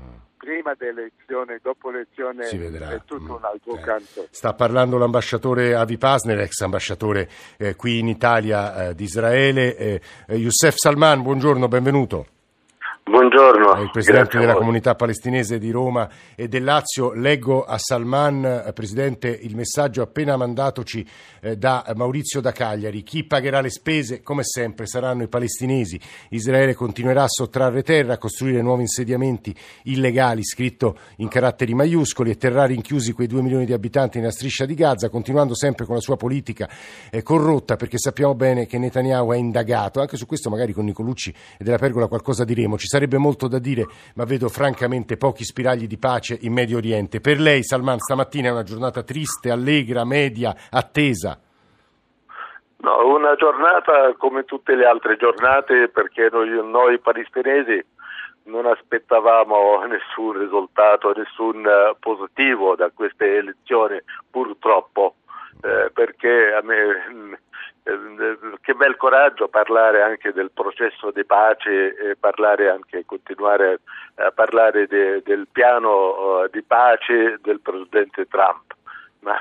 prima 0.45 0.75
dell'elezione, 0.77 1.59
dopo 1.63 1.91
l'elezione 1.91 2.47
è 2.47 3.01
tutto 3.07 3.33
mm. 3.33 3.37
un 3.37 3.45
altro 3.45 3.77
eh. 3.77 3.81
canto. 3.81 4.27
Sta 4.31 4.53
parlando 4.53 4.99
l'ambasciatore 4.99 5.75
Avi 5.75 5.97
Pasner, 5.97 6.41
ex 6.41 6.61
ambasciatore 6.61 7.29
eh, 7.57 7.75
qui 7.75 7.99
in 7.99 8.09
Italia 8.09 8.89
eh, 8.89 8.95
di 8.95 9.05
Israele. 9.05 9.75
Eh, 9.77 10.01
eh, 10.29 10.37
Youssef 10.37 10.75
Salman, 10.75 11.23
buongiorno, 11.23 11.67
benvenuto. 11.67 12.27
Buongiorno. 13.07 13.83
il 13.83 13.91
Presidente 13.91 14.39
della 14.39 14.55
comunità 14.55 14.95
palestinese 14.95 15.59
di 15.59 15.71
Roma 15.71 16.09
e 16.35 16.49
del 16.49 16.65
Lazio. 16.65 17.13
Leggo 17.13 17.63
a 17.63 17.77
Salman, 17.77 18.65
eh, 18.67 18.73
Presidente, 18.73 19.29
il 19.29 19.55
messaggio 19.55 20.01
appena 20.01 20.39
mandatoci 20.39 21.07
eh, 21.41 21.59
da 21.59 21.85
Maurizio 21.95 22.41
da 22.41 22.51
Cagliari. 22.53 23.03
Chi 23.03 23.25
pagherà 23.25 23.61
le 23.61 23.69
spese, 23.69 24.23
come 24.23 24.43
sempre, 24.43 24.87
saranno 24.87 25.23
i 25.23 25.29
palestinesi. 25.29 26.01
Israele 26.31 26.73
continuerà 26.73 27.25
a 27.25 27.29
sottrarre 27.29 27.83
terra, 27.83 28.15
a 28.15 28.19
costruire 28.19 28.63
nuovi 28.63 28.83
insediamenti 28.83 29.55
illegali, 29.83 30.43
scritto 30.43 30.97
in 31.17 31.29
caratteri 31.29 31.75
maiuscoli, 31.75 32.31
e 32.31 32.39
terrà 32.39 32.65
rinchiusi 32.65 33.13
quei 33.13 33.27
due 33.27 33.43
milioni 33.43 33.67
di 33.67 33.75
abitanti 33.75 34.19
nella 34.19 34.33
striscia 34.33 34.65
di 34.65 34.75
Gaza, 34.75 35.11
continuando 35.11 35.55
sempre 35.55 35.85
con 35.85 35.95
la 35.95 36.01
sua 36.01 36.17
politica 36.17 36.71
eh, 37.11 37.23
corrotta, 37.23 37.77
perché 37.77 37.99
sappiamo 37.99 38.35
bene 38.35 38.65
che 38.67 38.79
Netanyahu 38.79 39.33
è 39.33 39.37
indagato. 39.37 40.01
Anche 40.01 40.17
su 40.17 40.25
questo 40.25 40.49
magari 40.49 40.73
con 40.73 40.87
Nicolucci 40.87 41.35
e 41.59 41.63
della 41.63 41.77
Pergola 41.77 42.07
qualcosa 42.07 42.45
diremo. 42.45 42.79
Ci 42.79 42.93
sarebbe 42.95 43.19
molto 43.19 43.49
da 43.49 43.59
dire, 43.59 43.87
ma 44.15 44.25
vedo 44.25 44.49
francamente 44.49 45.17
pochi 45.17 45.43
spiragli 45.43 45.89
di 45.89 45.99
pace 45.99 46.39
in 46.43 46.53
Medio 46.53 46.77
Oriente. 46.77 47.21
Per 47.21 47.41
lei, 47.41 47.65
Salman, 47.65 47.99
stamattina 47.99 48.49
è 48.49 48.53
una 48.53 48.63
giornata 48.63 49.03
triste, 49.03 49.51
allegra, 49.51 50.05
media, 50.05 50.55
attesa? 50.71 51.37
No, 52.77 53.07
una 53.13 53.35
giornata 53.35 54.15
come 54.17 54.45
tutte 54.45 54.77
le 54.77 54.87
altre 54.87 55.17
giornate 55.17 55.89
perché 55.89 56.29
noi, 56.31 56.51
noi 56.51 57.01
palestinesi 57.01 57.85
non 58.45 58.67
aspettavamo 58.67 59.83
nessun 59.91 60.39
risultato, 60.39 61.13
nessun 61.17 61.67
uh, 61.67 61.97
positivo 61.99 62.77
da 62.77 62.93
queste 62.95 63.39
elezioni, 63.39 63.99
purtroppo, 64.31 65.17
eh, 65.63 65.91
perché 65.93 66.53
a 66.53 66.63
me 66.63 66.77
eh, 66.77 67.39
che 68.63 68.75
bel 68.75 68.97
coraggio 68.97 69.49
parlare 69.49 70.01
anche 70.01 70.33
del 70.33 70.51
processo 70.51 71.11
di 71.11 71.25
pace 71.25 71.95
e 71.95 72.17
parlare 72.19 72.71
anche, 72.71 73.05
continuare 73.05 73.81
a 74.15 74.31
parlare 74.31 74.87
de, 74.87 75.23
del 75.23 75.47
piano 75.53 75.91
uh, 75.91 76.49
di 76.51 76.63
pace 76.63 77.39
del 77.43 77.61
presidente 77.61 78.27
Trump. 78.27 78.73
Ma 79.25 79.41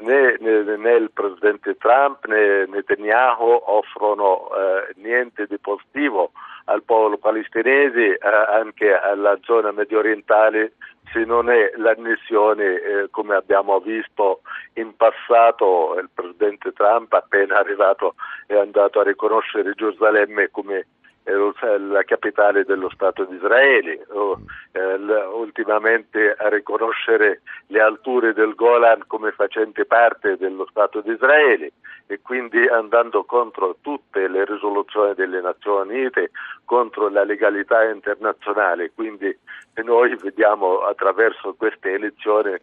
né, 0.00 0.36
né, 0.40 0.76
né 0.76 0.92
il 0.96 1.10
presidente 1.12 1.76
Trump 1.76 2.26
né 2.26 2.66
Netanyahu 2.66 3.62
offrono 3.66 4.48
uh, 4.50 5.00
niente 5.00 5.46
di 5.46 5.58
positivo 5.58 6.32
al 6.64 6.82
popolo 6.82 7.18
palestinese, 7.18 8.18
uh, 8.20 8.60
anche 8.60 8.92
alla 8.92 9.38
zona 9.42 9.70
medio 9.70 10.00
orientale 10.00 10.72
se 11.12 11.24
non 11.24 11.50
è 11.50 11.72
l'annessione, 11.76 12.64
eh, 12.64 13.08
come 13.10 13.34
abbiamo 13.34 13.78
visto 13.80 14.40
in 14.74 14.96
passato, 14.96 15.98
il 16.00 16.08
presidente 16.12 16.72
Trump 16.72 17.12
appena 17.12 17.58
arrivato 17.58 18.14
è 18.46 18.56
andato 18.56 19.00
a 19.00 19.04
riconoscere 19.04 19.74
Gerusalemme 19.74 20.50
come 20.50 20.76
eh, 20.78 20.86
la 21.24 22.02
capitale 22.02 22.64
dello 22.64 22.90
Stato 22.90 23.24
di 23.24 23.36
Israele, 23.36 24.04
o, 24.08 24.40
eh, 24.72 24.94
ultimamente 25.32 26.34
a 26.36 26.48
riconoscere 26.48 27.42
le 27.68 27.80
alture 27.80 28.32
del 28.32 28.54
Golan 28.54 29.04
come 29.06 29.30
facenti 29.32 29.84
parte 29.84 30.36
dello 30.36 30.66
Stato 30.70 31.00
di 31.00 31.12
Israele 31.12 31.72
e 32.06 32.20
quindi 32.20 32.66
andando 32.66 33.24
contro 33.24 33.76
tutte 33.80 34.28
le 34.28 34.44
risoluzioni 34.44 35.14
delle 35.14 35.40
Nazioni 35.40 36.00
Unite, 36.02 36.30
contro 36.64 37.08
la 37.08 37.24
legalità 37.24 37.84
internazionale. 37.84 38.92
Quindi 38.94 39.34
noi 39.82 40.14
vediamo 40.16 40.80
attraverso 40.80 41.54
queste 41.54 41.92
elezioni 41.92 42.56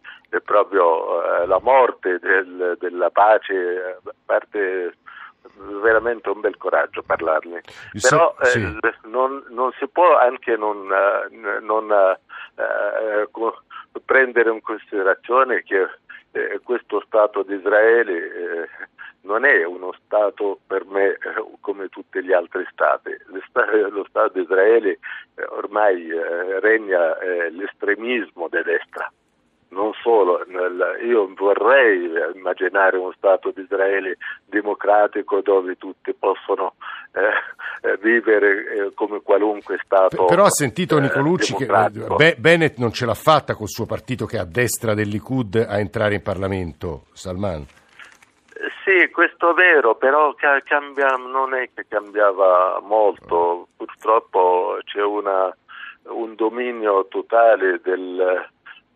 proprio 0.44 1.42
eh, 1.42 1.46
la 1.46 1.58
morte 1.60 2.18
del, 2.18 2.76
della 2.78 3.10
pace, 3.10 3.54
eh, 3.54 3.96
parte 4.24 4.94
veramente 5.80 6.28
un 6.28 6.40
bel 6.40 6.56
coraggio 6.56 7.02
parlarne. 7.02 7.62
Però 8.00 8.34
eh, 8.40 8.46
sì. 8.46 8.78
non, 9.04 9.44
non, 9.48 9.72
si 9.78 9.86
può 9.88 10.18
anche 10.18 10.56
non, 10.56 10.90
eh, 10.90 11.60
non 11.60 11.90
eh, 11.90 13.28
prendere 14.04 14.50
in 14.50 14.60
considerazione 14.60 15.62
che 15.62 15.88
eh, 16.32 16.60
questo 16.62 17.02
Stato 17.06 17.42
di 17.42 17.54
Israele 17.54 18.12
eh, 18.12 18.68
non 19.22 19.44
è 19.44 19.64
uno 19.64 19.92
Stato 20.04 20.60
per 20.66 20.84
me 20.86 21.18
come 21.60 21.88
tutti 21.88 22.22
gli 22.22 22.32
altri 22.32 22.66
Stati. 22.70 23.10
Lo 23.90 24.04
Stato 24.08 24.32
di 24.32 24.42
Israele 24.42 24.98
ormai 25.50 26.08
regna 26.60 27.16
l'estremismo 27.50 28.48
di 28.48 28.62
destra 28.62 29.10
non 29.70 29.92
solo, 30.02 30.44
nel, 30.46 30.98
io 31.04 31.32
vorrei 31.36 32.10
immaginare 32.34 32.96
uno 32.96 33.12
Stato 33.16 33.50
di 33.50 33.62
Israele 33.62 34.16
democratico 34.44 35.40
dove 35.40 35.76
tutti 35.76 36.12
possono 36.14 36.74
eh, 37.12 37.88
eh 37.88 37.98
vivere 38.00 38.48
eh, 38.48 38.94
come 38.94 39.20
qualunque 39.22 39.80
Stato. 39.84 40.24
Però 40.24 40.44
ha 40.44 40.50
sentito 40.50 40.96
eh, 40.96 41.02
Nicolucci 41.02 41.54
che 41.54 41.66
Be- 41.66 42.36
Bennett 42.38 42.78
non 42.78 42.92
ce 42.92 43.06
l'ha 43.06 43.14
fatta 43.14 43.54
col 43.54 43.68
suo 43.68 43.86
partito 43.86 44.26
che 44.26 44.36
è 44.36 44.40
a 44.40 44.44
destra 44.44 44.94
del 44.94 45.08
Likud 45.08 45.66
a 45.68 45.78
entrare 45.78 46.14
in 46.14 46.22
Parlamento, 46.22 47.04
Salman. 47.12 47.64
Sì, 48.84 49.08
questo 49.10 49.50
è 49.50 49.54
vero, 49.54 49.94
però 49.94 50.34
cambia, 50.64 51.14
non 51.16 51.54
è 51.54 51.70
che 51.72 51.86
cambiava 51.88 52.80
molto, 52.82 53.68
purtroppo 53.76 54.78
c'è 54.84 55.02
una, 55.02 55.54
un 56.08 56.34
dominio 56.34 57.06
totale 57.06 57.80
del, 57.82 58.50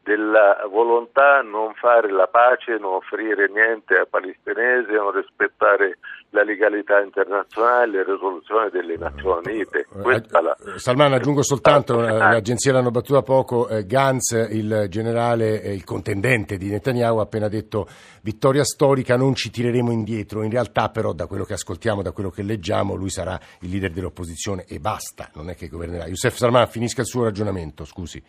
della 0.04 0.68
volontà 0.70 1.40
non 1.40 1.72
fare 1.74 2.12
la 2.12 2.28
pace, 2.30 2.76
non 2.78 2.94
offrire 2.96 3.48
niente 3.48 3.94
ai 3.94 4.06
palestinesi, 4.06 4.92
non 4.92 5.12
rispettare 5.12 5.98
la 6.30 6.42
legalità 6.42 7.00
internazionale, 7.00 7.90
le 7.90 8.04
risoluzioni 8.04 8.68
delle 8.70 8.96
Nazioni 8.98 9.52
Unite. 9.52 9.86
Eh, 10.04 10.42
la... 10.42 10.56
Salman, 10.76 11.14
aggiungo 11.14 11.42
soltanto, 11.42 12.00
l'agenzia 12.00 12.72
l'hanno 12.72 12.90
battuta 12.90 13.22
poco, 13.22 13.66
eh, 13.68 13.86
Gantz, 13.86 14.32
il 14.50 14.86
generale, 14.90 15.62
eh, 15.62 15.72
il 15.72 15.84
contendente 15.84 16.58
di 16.58 16.68
Netanyahu, 16.68 17.18
ha 17.18 17.22
appena 17.22 17.48
detto 17.48 17.86
vittoria 18.20 18.64
storica, 18.64 19.16
non 19.16 19.34
ci 19.34 19.50
tireremo 19.50 19.90
indietro. 19.90 20.42
In 20.42 20.50
realtà 20.50 20.90
però 20.90 21.12
da 21.12 21.26
quello 21.26 21.44
che 21.44 21.54
ascoltiamo, 21.54 22.02
da 22.02 22.12
quello 22.12 22.30
che 22.30 22.42
leggiamo, 22.42 22.94
lui 22.94 23.10
sarà 23.10 23.38
il 23.60 23.70
leader 23.70 23.90
dell'opposizione 23.90 24.64
e 24.68 24.80
basta, 24.80 25.30
non 25.34 25.48
è 25.48 25.54
che 25.54 25.68
governerà. 25.68 26.06
Youssef 26.06 26.34
Salman, 26.34 26.66
finisca 26.66 27.00
il 27.00 27.06
suo 27.06 27.24
ragionamento, 27.24 27.86
scusi 27.86 28.22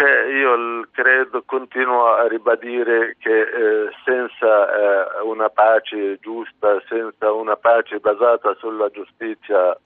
comunque 0.00 0.32
io 0.32 0.86
credo, 0.92 1.42
continuo 1.44 2.14
a 2.14 2.26
ribadire 2.26 3.16
che 3.18 3.40
eh, 3.40 3.90
senza 4.04 5.18
eh, 5.18 5.22
una 5.22 5.50
pace 5.50 6.18
giusta, 6.20 6.82
senza 6.88 7.30
una 7.32 7.56
pace 7.56 7.98
basata 7.98 8.54
sulla 8.58 8.88
giustizia, 8.88 9.76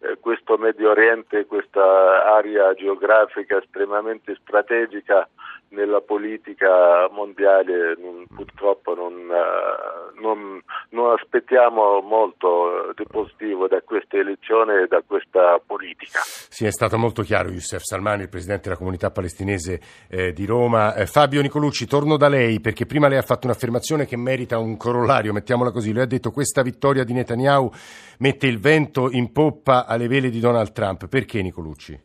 eh, 0.00 0.18
questo 0.18 0.56
Medio 0.56 0.90
Oriente, 0.90 1.46
questa 1.46 2.34
area 2.34 2.74
geografica 2.74 3.58
estremamente 3.58 4.36
strategica 4.42 5.28
nella 5.70 6.00
politica 6.00 7.08
mondiale 7.10 7.96
non, 7.98 8.26
purtroppo 8.34 8.94
non, 8.94 9.14
uh, 9.14 10.20
non, 10.20 10.60
non, 10.90 11.12
aspettiamo 11.12 12.00
molto 12.00 12.79
di 12.94 13.04
positivo 13.06 13.68
da 13.68 13.80
queste 13.82 14.18
elezioni 14.18 14.82
e 14.82 14.86
da 14.86 15.02
questa 15.06 15.60
politica. 15.64 16.20
Sì, 16.22 16.66
è 16.66 16.70
stato 16.70 16.98
molto 16.98 17.22
chiaro 17.22 17.50
Youssef 17.50 17.82
Salmani, 17.82 18.22
il 18.22 18.28
Presidente 18.28 18.64
della 18.64 18.76
comunità 18.76 19.10
palestinese 19.10 19.80
eh, 20.08 20.32
di 20.32 20.46
Roma. 20.46 20.94
Eh, 20.94 21.06
Fabio 21.06 21.42
Nicolucci, 21.42 21.86
torno 21.86 22.16
da 22.16 22.28
lei 22.28 22.60
perché 22.60 22.86
prima 22.86 23.08
lei 23.08 23.18
ha 23.18 23.22
fatto 23.22 23.46
un'affermazione 23.46 24.06
che 24.06 24.16
merita 24.16 24.58
un 24.58 24.76
corollario, 24.76 25.32
mettiamola 25.32 25.70
così. 25.70 25.92
Lui 25.92 26.02
ha 26.02 26.06
detto 26.06 26.30
questa 26.30 26.62
vittoria 26.62 27.04
di 27.04 27.12
Netanyahu 27.12 27.70
mette 28.18 28.46
il 28.46 28.58
vento 28.58 29.10
in 29.10 29.32
poppa 29.32 29.86
alle 29.86 30.08
vele 30.08 30.30
di 30.30 30.40
Donald 30.40 30.72
Trump. 30.72 31.08
Perché 31.08 31.42
Nicolucci? 31.42 31.98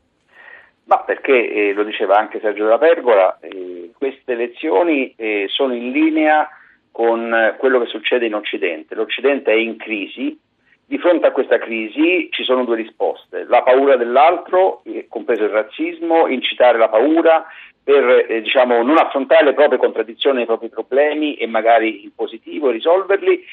Ma 0.85 0.99
perché, 0.99 1.51
eh, 1.51 1.73
lo 1.73 1.83
diceva 1.83 2.17
anche 2.17 2.39
Sergio 2.39 2.63
della 2.63 2.77
Pergola, 2.77 3.39
eh, 3.39 3.91
queste 3.97 4.33
elezioni 4.33 5.13
eh, 5.15 5.45
sono 5.49 5.73
in 5.73 5.91
linea 5.91 6.47
con 6.91 7.55
quello 7.57 7.79
che 7.79 7.87
succede 7.87 8.25
in 8.25 8.35
Occidente. 8.35 8.95
L'Occidente 8.95 9.51
è 9.51 9.55
in 9.55 9.77
crisi 9.77 10.39
Di 10.87 10.99
fronte 10.99 11.25
a 11.25 11.31
questa 11.31 11.57
crisi 11.57 12.27
ci 12.29 12.43
sono 12.43 12.63
due 12.63 12.75
risposte, 12.75 13.45
la 13.45 13.63
paura 13.63 13.95
dell'altro, 13.95 14.81
eh, 14.83 15.07
compreso 15.09 15.43
il 15.43 15.49
razzismo, 15.49 16.27
incitare 16.27 16.77
la 16.77 16.89
paura 16.89 17.43
per 17.83 18.25
eh, 18.29 18.41
diciamo, 18.41 18.83
non 18.83 18.97
affrontare 18.99 19.45
le 19.45 19.53
proprie 19.53 19.79
contraddizioni, 19.79 20.43
i 20.43 20.45
propri 20.45 20.69
problemi 20.69 21.35
e 21.35 21.47
magari 21.47 22.03
in 22.03 22.13
positivo 22.13 22.69
risolverli, 22.69 23.43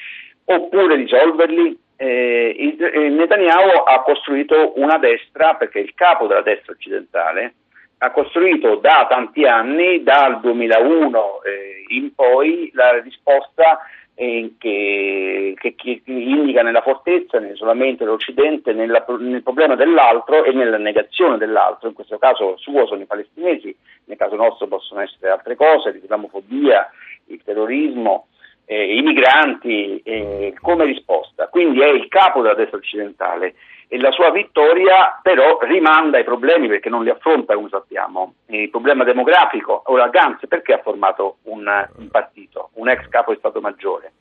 oppure 0.44 0.96
risolverli. 0.96 1.78
Eh, 1.96 2.76
eh, 2.78 3.08
Netanyahu 3.08 3.82
ha 3.84 4.02
costruito 4.02 4.72
una 4.76 4.98
destra, 4.98 5.54
perché 5.54 5.80
è 5.80 5.82
il 5.82 5.94
capo 5.94 6.26
della 6.26 6.42
destra 6.42 6.72
occidentale, 6.72 7.54
ha 7.98 8.10
costruito 8.10 8.76
da 8.76 9.06
tanti 9.08 9.44
anni, 9.46 10.02
dal 10.02 10.40
2001 10.40 11.42
eh, 11.44 11.84
in 11.94 12.14
poi, 12.14 12.70
la 12.74 13.00
risposta 13.00 13.80
eh, 14.14 14.54
che, 14.58 15.54
che, 15.58 15.74
che, 15.74 16.02
indica 16.06 16.62
nella 16.62 16.82
fortezza, 16.82 17.38
nell'isolamento 17.38 18.04
dell'Occidente, 18.04 18.72
nella, 18.72 19.04
nel 19.18 19.42
problema 19.42 19.74
dell'altro 19.74 20.44
e 20.44 20.52
nella 20.52 20.78
negazione 20.78 21.38
dell'altro, 21.38 21.88
in 21.88 21.94
questo 21.94 22.18
caso 22.18 22.56
suo 22.58 22.86
sono 22.86 23.02
i 23.02 23.06
palestinesi, 23.06 23.74
nel 24.04 24.18
caso 24.18 24.36
nostro 24.36 24.66
possono 24.66 25.00
essere 25.00 25.30
altre 25.30 25.56
cose, 25.56 25.92
l'islamofobia, 25.92 26.90
il 27.26 27.40
terrorismo, 27.42 28.26
eh, 28.64 28.96
i 28.96 29.02
migranti 29.02 30.00
eh, 30.02 30.54
come 30.60 30.84
risposta. 30.84 31.48
Quindi 31.48 31.80
è 31.80 31.88
il 31.88 32.08
capo 32.08 32.42
della 32.42 32.54
destra 32.54 32.78
occidentale 32.78 33.54
e 33.88 33.98
la 33.98 34.10
sua 34.10 34.30
vittoria 34.30 35.20
però 35.20 35.58
rimanda 35.60 36.18
i 36.18 36.24
problemi 36.24 36.66
perché 36.66 36.88
non 36.88 37.04
li 37.04 37.10
affronta 37.10 37.54
come 37.54 37.68
sappiamo. 37.68 38.34
Il 38.46 38.70
problema 38.70 39.04
demografico, 39.04 39.82
ora 39.86 40.08
Gantz 40.08 40.46
perché 40.48 40.72
ha 40.72 40.80
formato 40.82 41.36
un, 41.42 41.66
un 41.98 42.08
partito, 42.08 42.70
un 42.74 42.88
ex 42.88 43.06
capo 43.08 43.32
di 43.32 43.38
Stato 43.38 43.60
Maggiore? 43.60 44.12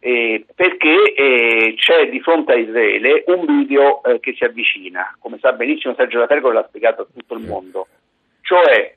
Eh, 0.00 0.44
perché 0.52 1.12
eh, 1.14 1.74
c'è 1.76 2.08
di 2.08 2.20
fronte 2.20 2.52
a 2.52 2.56
Israele 2.56 3.22
un 3.26 3.46
video 3.46 4.02
eh, 4.02 4.18
che 4.18 4.34
si 4.36 4.44
avvicina, 4.44 5.16
come 5.20 5.38
sa 5.40 5.52
benissimo 5.52 5.94
Sergio 5.94 6.18
Latergo 6.18 6.50
l'ha 6.50 6.66
spiegato 6.68 7.02
a 7.02 7.06
tutto 7.12 7.34
il 7.34 7.46
mondo, 7.46 7.86
cioè 8.42 8.96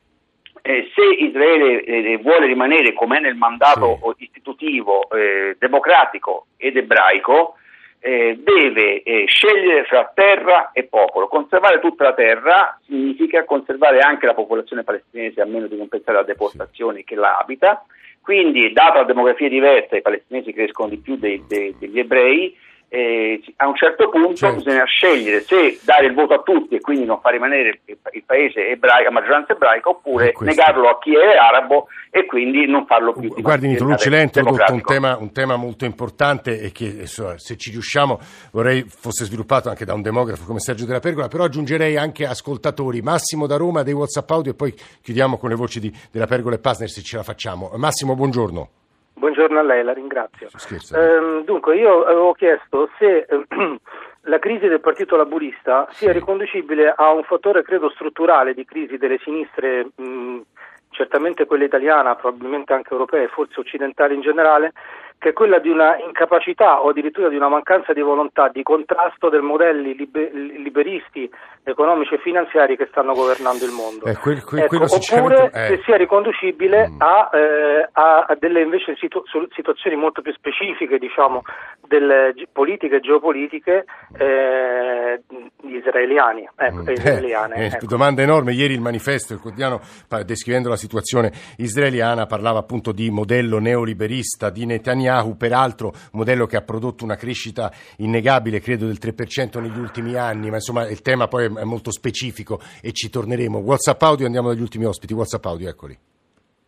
eh, 0.62 0.90
se 0.94 1.24
Israele 1.24 1.84
eh, 1.84 2.18
vuole 2.18 2.46
rimanere 2.46 2.94
come 2.94 3.18
è 3.18 3.20
nel 3.20 3.36
mandato 3.36 4.00
sì. 4.18 4.24
istitutivo 4.26 5.10
eh, 5.10 5.56
democratico 5.60 6.48
ed 6.58 6.78
ebraico, 6.78 7.56
eh, 8.00 8.40
deve 8.42 9.04
eh, 9.04 9.26
scegliere 9.28 9.84
fra 9.86 10.12
terra 10.14 10.72
e 10.74 10.84
popolo. 10.84 11.28
Conservare 11.28 11.80
tutta 11.80 12.06
la 12.06 12.14
terra 12.14 12.80
significa 12.86 13.46
conservare 13.46 14.00
anche 14.00 14.26
la 14.26 14.34
popolazione 14.34 14.84
palestinese 14.84 15.42
a 15.42 15.46
meno 15.46 15.68
di 15.68 15.78
non 15.78 15.88
pensare 15.88 16.18
alla 16.18 16.26
deportazione 16.26 17.00
sì. 17.00 17.04
che 17.04 17.16
la 17.16 17.38
abita. 17.38 17.86
Quindi, 18.22 18.72
data 18.72 19.00
la 19.00 19.06
demografia 19.06 19.50
diversa, 19.50 19.98
i 19.98 20.02
palestinesi 20.02 20.54
crescono 20.54 20.90
di 20.90 20.98
più 20.98 21.16
dei, 21.16 21.44
dei, 21.48 21.76
degli 21.78 22.00
ebrei, 22.00 22.56
eh, 22.94 23.42
a 23.56 23.70
un 23.70 23.76
certo 23.78 24.10
punto 24.10 24.36
certo. 24.36 24.58
bisogna 24.58 24.84
scegliere 24.84 25.40
se 25.44 25.80
dare 25.82 26.08
il 26.08 26.14
voto 26.14 26.34
a 26.34 26.42
tutti 26.42 26.76
e 26.76 26.82
quindi 26.82 27.06
non 27.06 27.22
far 27.22 27.32
rimanere 27.32 27.80
il, 27.86 28.24
paese 28.26 28.68
ebraico, 28.68 29.08
a 29.08 29.12
maggioranza 29.14 29.54
ebraica 29.54 29.88
oppure 29.88 30.34
negarlo 30.42 30.90
a 30.90 31.00
chi 31.00 31.16
è 31.16 31.38
arabo 31.38 31.88
e 32.10 32.26
quindi 32.26 32.68
non 32.68 32.86
farlo 32.86 33.14
più. 33.14 33.34
Guardi 33.42 33.70
Nitolucci, 33.70 34.10
lei 34.10 34.20
ha 34.20 34.24
introdotto 34.24 34.74
un 34.74 34.82
tema, 34.82 35.16
un 35.18 35.32
tema, 35.32 35.56
molto 35.56 35.86
importante 35.86 36.60
e 36.60 36.74
che 36.74 37.06
se 37.06 37.56
ci 37.56 37.72
riusciamo 37.72 38.20
vorrei 38.52 38.84
fosse 38.86 39.24
sviluppato 39.24 39.70
anche 39.70 39.86
da 39.86 39.94
un 39.94 40.02
demografo 40.02 40.44
come 40.46 40.60
Sergio 40.60 40.84
Della 40.84 41.00
Pergola, 41.00 41.30
però 41.30 41.46
aggiungerei 41.46 41.96
anche 41.96 42.26
ascoltatori. 42.26 43.02
Massimo 43.02 43.48
da 43.48 43.56
Roma 43.56 43.84
dei 43.84 43.94
WhatsApp 43.94 44.30
audio 44.32 44.52
e 44.52 44.56
poi 44.56 44.76
chiudiamo 45.02 45.38
con 45.38 45.48
le 45.48 45.56
voci 45.56 45.80
di 45.80 45.90
Della 46.12 46.28
Pergola 46.28 46.56
e 46.56 46.60
Pasner 46.60 46.90
se 46.90 47.02
ce 47.02 47.16
la 47.16 47.24
facciamo. 47.24 47.72
Massimo, 47.78 48.16
buongiorno. 48.16 48.81
Buongiorno 49.14 49.60
a 49.60 49.62
lei, 49.62 49.84
la 49.84 49.94
ringrazio. 49.94 50.50
Eh, 50.94 51.44
dunque, 51.44 51.76
io 51.78 52.04
avevo 52.06 52.34
chiesto 52.34 52.90
se 52.98 53.28
la 54.22 54.40
crisi 54.40 54.68
del 54.68 54.80
Partito 54.80 55.16
Laburista 55.16 55.88
sia 55.92 56.12
riconducibile 56.12 56.94
a 56.96 57.12
un 57.12 57.24
fattore, 57.24 57.64
credo, 57.64 57.90
strutturale 57.90 58.54
di 58.54 58.66
crisi 58.66 58.98
delle 58.98 59.20
sinistre, 59.20 59.90
mh, 59.96 60.42
certamente 60.90 61.46
quella 61.46 61.66
italiana, 61.66 62.16
probabilmente 62.16 62.74
anche 62.74 62.92
europea 62.92 63.24
e 63.24 63.28
forse 63.28 63.60
occidentale 63.60 64.14
in 64.14 64.22
generale, 64.22 64.74
che 65.22 65.30
è 65.30 65.34
quella 65.34 65.60
di 65.60 65.70
una 65.70 66.00
incapacità 66.04 66.82
o 66.82 66.90
addirittura 66.90 67.30
di 67.30 67.36
una 67.36 67.48
mancanza 67.48 67.94
di 67.94 68.02
volontà 68.02 68.50
di 68.50 68.64
contrasto 68.64 69.30
dei 69.30 69.40
modelli 69.40 69.96
liber- 69.96 70.34
liberisti 70.34 71.30
economici 71.62 72.16
e 72.16 72.18
finanziari 72.18 72.76
che 72.76 72.88
stanno 72.90 73.14
governando 73.14 73.64
il 73.64 73.72
mondo. 73.72 74.06
Eh, 74.06 74.18
quel, 74.18 74.44
quel, 74.44 74.64
ecco, 74.64 74.84
oppure 74.84 75.52
eh. 75.54 75.68
se 75.68 75.82
sia 75.86 75.96
riconducibile 75.98 76.88
mm. 76.88 77.02
a, 77.02 77.30
eh, 77.34 77.90
a, 77.92 78.36
delle 78.40 78.62
invece 78.62 78.96
situ- 78.96 79.24
situazioni 79.54 79.96
molto 79.96 80.24
più 80.24 80.34
specifiche, 80.34 80.98
diciamo, 80.98 81.44
delle 81.88 82.34
ge- 82.34 82.48
politiche 82.52 82.96
e 82.96 83.00
geopolitiche 83.02 83.86
eh, 84.18 85.22
israeliani, 85.68 86.50
ecco, 86.56 86.82
mm. 86.82 86.90
israeliane. 86.90 87.56
Eh, 87.58 87.66
ecco. 87.66 87.86
Domanda 87.86 88.24
enorme. 88.24 88.54
Ieri 88.54 88.74
il 88.74 88.82
manifesto, 88.82 89.34
il 89.34 89.40
quotidiano, 89.40 89.82
descrivendo 90.26 90.68
la 90.68 90.78
situazione 90.78 91.32
israeliana, 91.58 92.26
parlava 92.26 92.58
appunto 92.58 92.92
di 92.92 93.12
modello 93.12 93.60
neoliberista 93.60 94.50
di 94.50 94.66
Netanyahu 94.66 95.10
Netanyahu, 95.12 95.36
peraltro 95.36 95.94
modello 96.12 96.46
che 96.46 96.56
ha 96.56 96.62
prodotto 96.62 97.04
una 97.04 97.16
crescita 97.16 97.72
innegabile, 97.98 98.62
credo 98.62 98.88
del 98.88 99.00
3% 99.02 99.60
negli 99.60 99.78
ultimi 99.78 100.16
anni, 100.16 100.50
ma 100.50 100.56
insomma 100.56 100.88
il 100.88 101.02
tema 101.02 101.28
poi 101.28 101.46
è 101.46 101.64
molto 101.64 101.92
specifico 101.92 102.62
e 102.82 102.94
ci 102.94 103.10
torneremo. 103.10 103.60
WhatsApp 103.60 104.02
audio, 104.04 104.26
andiamo 104.26 104.48
dagli 104.50 104.62
ultimi 104.62 104.86
ospiti, 104.86 105.14
WhatsApp 105.14 105.46
audio, 105.46 105.70
eccoli. 105.70 105.98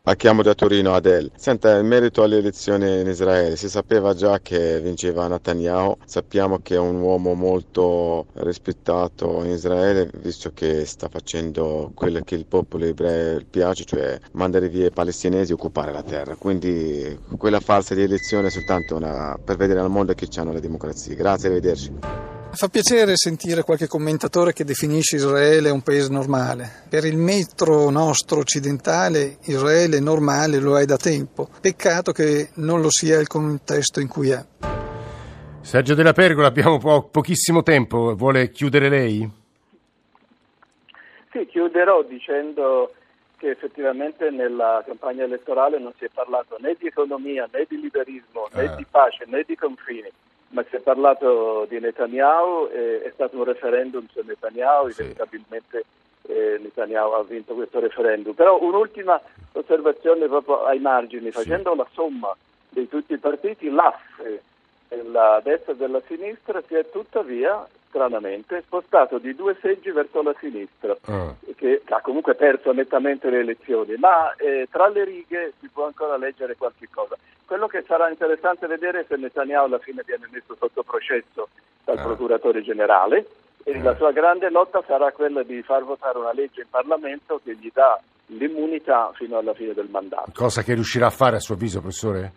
La 0.06 0.16
chiamo 0.16 0.42
da 0.42 0.54
Torino 0.54 0.94
Adel. 0.94 1.32
Senta, 1.34 1.78
in 1.78 1.88
merito 1.88 2.24
alle 2.24 2.40
elezioni 2.40 3.00
in 3.00 3.08
Israele, 3.08 3.56
si 3.56 3.70
sapeva 3.70 4.14
già 4.14 4.42
che 4.42 4.82
vinceva 4.82 5.30
Netanyahu, 5.30 5.96
sappiamo 6.04 6.60
che 6.60 6.76
è 6.76 6.78
un 6.78 7.00
uomo 7.00 7.36
molto 7.36 8.26
rispettato 8.34 9.42
in 9.46 9.52
Israele, 9.52 10.10
visto 10.18 10.52
che 10.54 10.84
sta 10.84 11.08
facendo 11.08 11.92
quello 11.94 12.20
che 12.20 12.36
il 12.36 12.46
popolo 12.46 12.84
ebreo 12.84 13.40
piace, 13.50 13.86
cioè 13.86 14.20
mandare 14.34 14.68
via 14.68 14.88
i 14.88 14.92
palestinesi 14.92 15.52
e 15.52 15.54
occupare 15.54 15.94
la 15.94 16.04
terra. 16.04 16.36
Quindi 16.36 17.18
quella 17.38 17.62
falsa 17.62 17.96
di 17.96 18.02
elezione 18.02 18.48
è 18.48 18.52
soltanto 18.52 18.98
una, 18.98 19.40
per 19.42 19.56
vedere 19.56 19.80
al 19.80 19.90
mondo 19.90 20.14
che 20.14 20.28
hanno 20.36 20.52
la 20.52 20.60
democrazia. 20.60 21.16
Grazie, 21.16 21.48
arrivederci. 21.48 22.33
Fa 22.56 22.68
piacere 22.68 23.16
sentire 23.16 23.64
qualche 23.64 23.88
commentatore 23.88 24.54
che 24.54 24.64
definisce 24.64 25.16
Israele 25.16 25.72
un 25.72 25.82
paese 25.82 26.12
normale. 26.12 26.84
Per 26.88 27.04
il 27.04 27.18
metro 27.18 27.90
nostro 27.90 28.42
occidentale 28.42 29.38
Israele 29.46 30.00
normale 30.00 30.60
lo 30.60 30.78
è 30.78 30.86
da 30.86 30.96
tempo. 30.96 31.50
Peccato 31.60 32.12
che 32.12 32.52
non 32.58 32.80
lo 32.80 32.92
sia 32.92 33.20
il 33.20 33.26
contesto 33.26 34.00
in 34.00 34.08
cui 34.08 34.30
è. 34.30 34.46
Sergio 35.62 35.96
della 35.96 36.14
Pergola, 36.14 36.46
abbiamo 36.46 36.78
po- 36.78 37.10
pochissimo 37.10 37.64
tempo, 37.64 38.16
vuole 38.16 38.52
chiudere 38.52 38.88
lei? 38.88 39.28
Sì, 41.32 41.48
chiuderò 41.48 42.04
dicendo 42.04 42.94
che 43.38 43.50
effettivamente 43.50 44.30
nella 44.30 44.84
campagna 44.86 45.24
elettorale 45.24 45.80
non 45.80 45.92
si 45.98 46.06
è 46.06 46.10
parlato 46.14 46.58
né 46.60 46.76
di 46.78 46.86
economia 46.86 47.50
né 47.52 47.66
di 47.68 47.80
liberismo 47.82 48.48
né 48.54 48.66
ah. 48.66 48.76
di 48.76 48.86
pace 48.90 49.26
né 49.26 49.44
di 49.46 49.56
confini 49.56 50.12
ma 50.54 50.64
si 50.70 50.76
è 50.76 50.80
parlato 50.80 51.66
di 51.68 51.80
Netanyahu, 51.80 52.70
eh, 52.72 53.02
è 53.04 53.12
stato 53.14 53.38
un 53.38 53.44
referendum 53.44 54.06
su 54.12 54.22
Netanyahu, 54.24 54.90
sì. 54.90 55.02
inevitabilmente 55.02 55.86
eh, 56.28 56.60
Netanyahu 56.62 57.12
ha 57.14 57.24
vinto 57.24 57.56
questo 57.56 57.80
referendum. 57.80 58.34
Però 58.34 58.62
un'ultima 58.62 59.20
osservazione 59.54 60.28
proprio 60.28 60.64
ai 60.64 60.80
margini, 60.80 61.32
facendo 61.32 61.72
sì. 61.72 61.78
la 61.78 61.88
somma 61.92 62.36
di 62.70 62.88
tutti 62.88 63.14
i 63.14 63.18
partiti, 63.18 63.70
l'asse 63.70 64.44
della 64.88 65.42
destra 65.44 65.74
e 65.74 65.76
della 65.76 66.02
sinistra 66.06 66.62
si 66.68 66.76
è 66.76 66.88
tuttavia 66.90 67.68
stranamente 67.88 68.62
spostato 68.66 69.18
di 69.18 69.36
due 69.36 69.56
seggi 69.60 69.92
verso 69.92 70.22
la 70.22 70.36
sinistra, 70.40 70.96
ah. 71.06 71.34
che 71.56 71.82
ha 71.90 72.02
comunque 72.02 72.36
perso 72.36 72.72
nettamente 72.74 73.30
le 73.30 73.40
elezioni, 73.40 73.96
ma 73.98 74.34
eh, 74.36 74.68
tra 74.72 74.88
le 74.88 75.04
righe 75.04 75.54
si 75.60 75.68
può 75.70 75.86
ancora 75.86 76.18
leggere 76.18 76.56
qualche 76.56 76.88
cosa. 76.92 77.16
Quello 77.46 77.68
che 77.68 77.84
sarà 77.86 78.10
interessante 78.10 78.68
vedere 78.68 79.02
è 79.02 79.06
se 79.08 79.16
Netanyahu 79.16 79.66
alla 79.66 79.80
fine 79.80 80.04
viene 80.06 80.28
messo 80.32 80.56
sotto 80.58 80.84
processo 80.84 81.50
dal 81.84 81.98
ah. 81.98 82.04
procuratore 82.04 82.62
generale 82.62 83.28
e 83.64 83.78
ah. 83.78 83.84
la 83.84 83.96
sua 83.96 84.12
grande 84.12 84.50
lotta 84.50 84.84
sarà 84.88 85.12
quella 85.12 85.44
di 85.44 85.62
far 85.62 85.84
votare 85.84 86.18
una 86.18 86.34
legge 86.34 86.62
in 86.62 86.68
Parlamento 86.70 87.40
che 87.44 87.56
gli 87.56 87.70
dà 87.74 88.00
l'immunità 88.28 89.12
fino 89.14 89.38
alla 89.38 89.54
fine 89.54 89.74
del 89.74 89.90
mandato. 89.90 90.32
Cosa 90.34 90.64
che 90.64 90.74
riuscirà 90.74 91.08
a 91.08 91.12
fare 91.12 91.36
a 91.36 91.40
suo 91.40 91.56
avviso, 91.56 91.80
professore? 91.80 92.32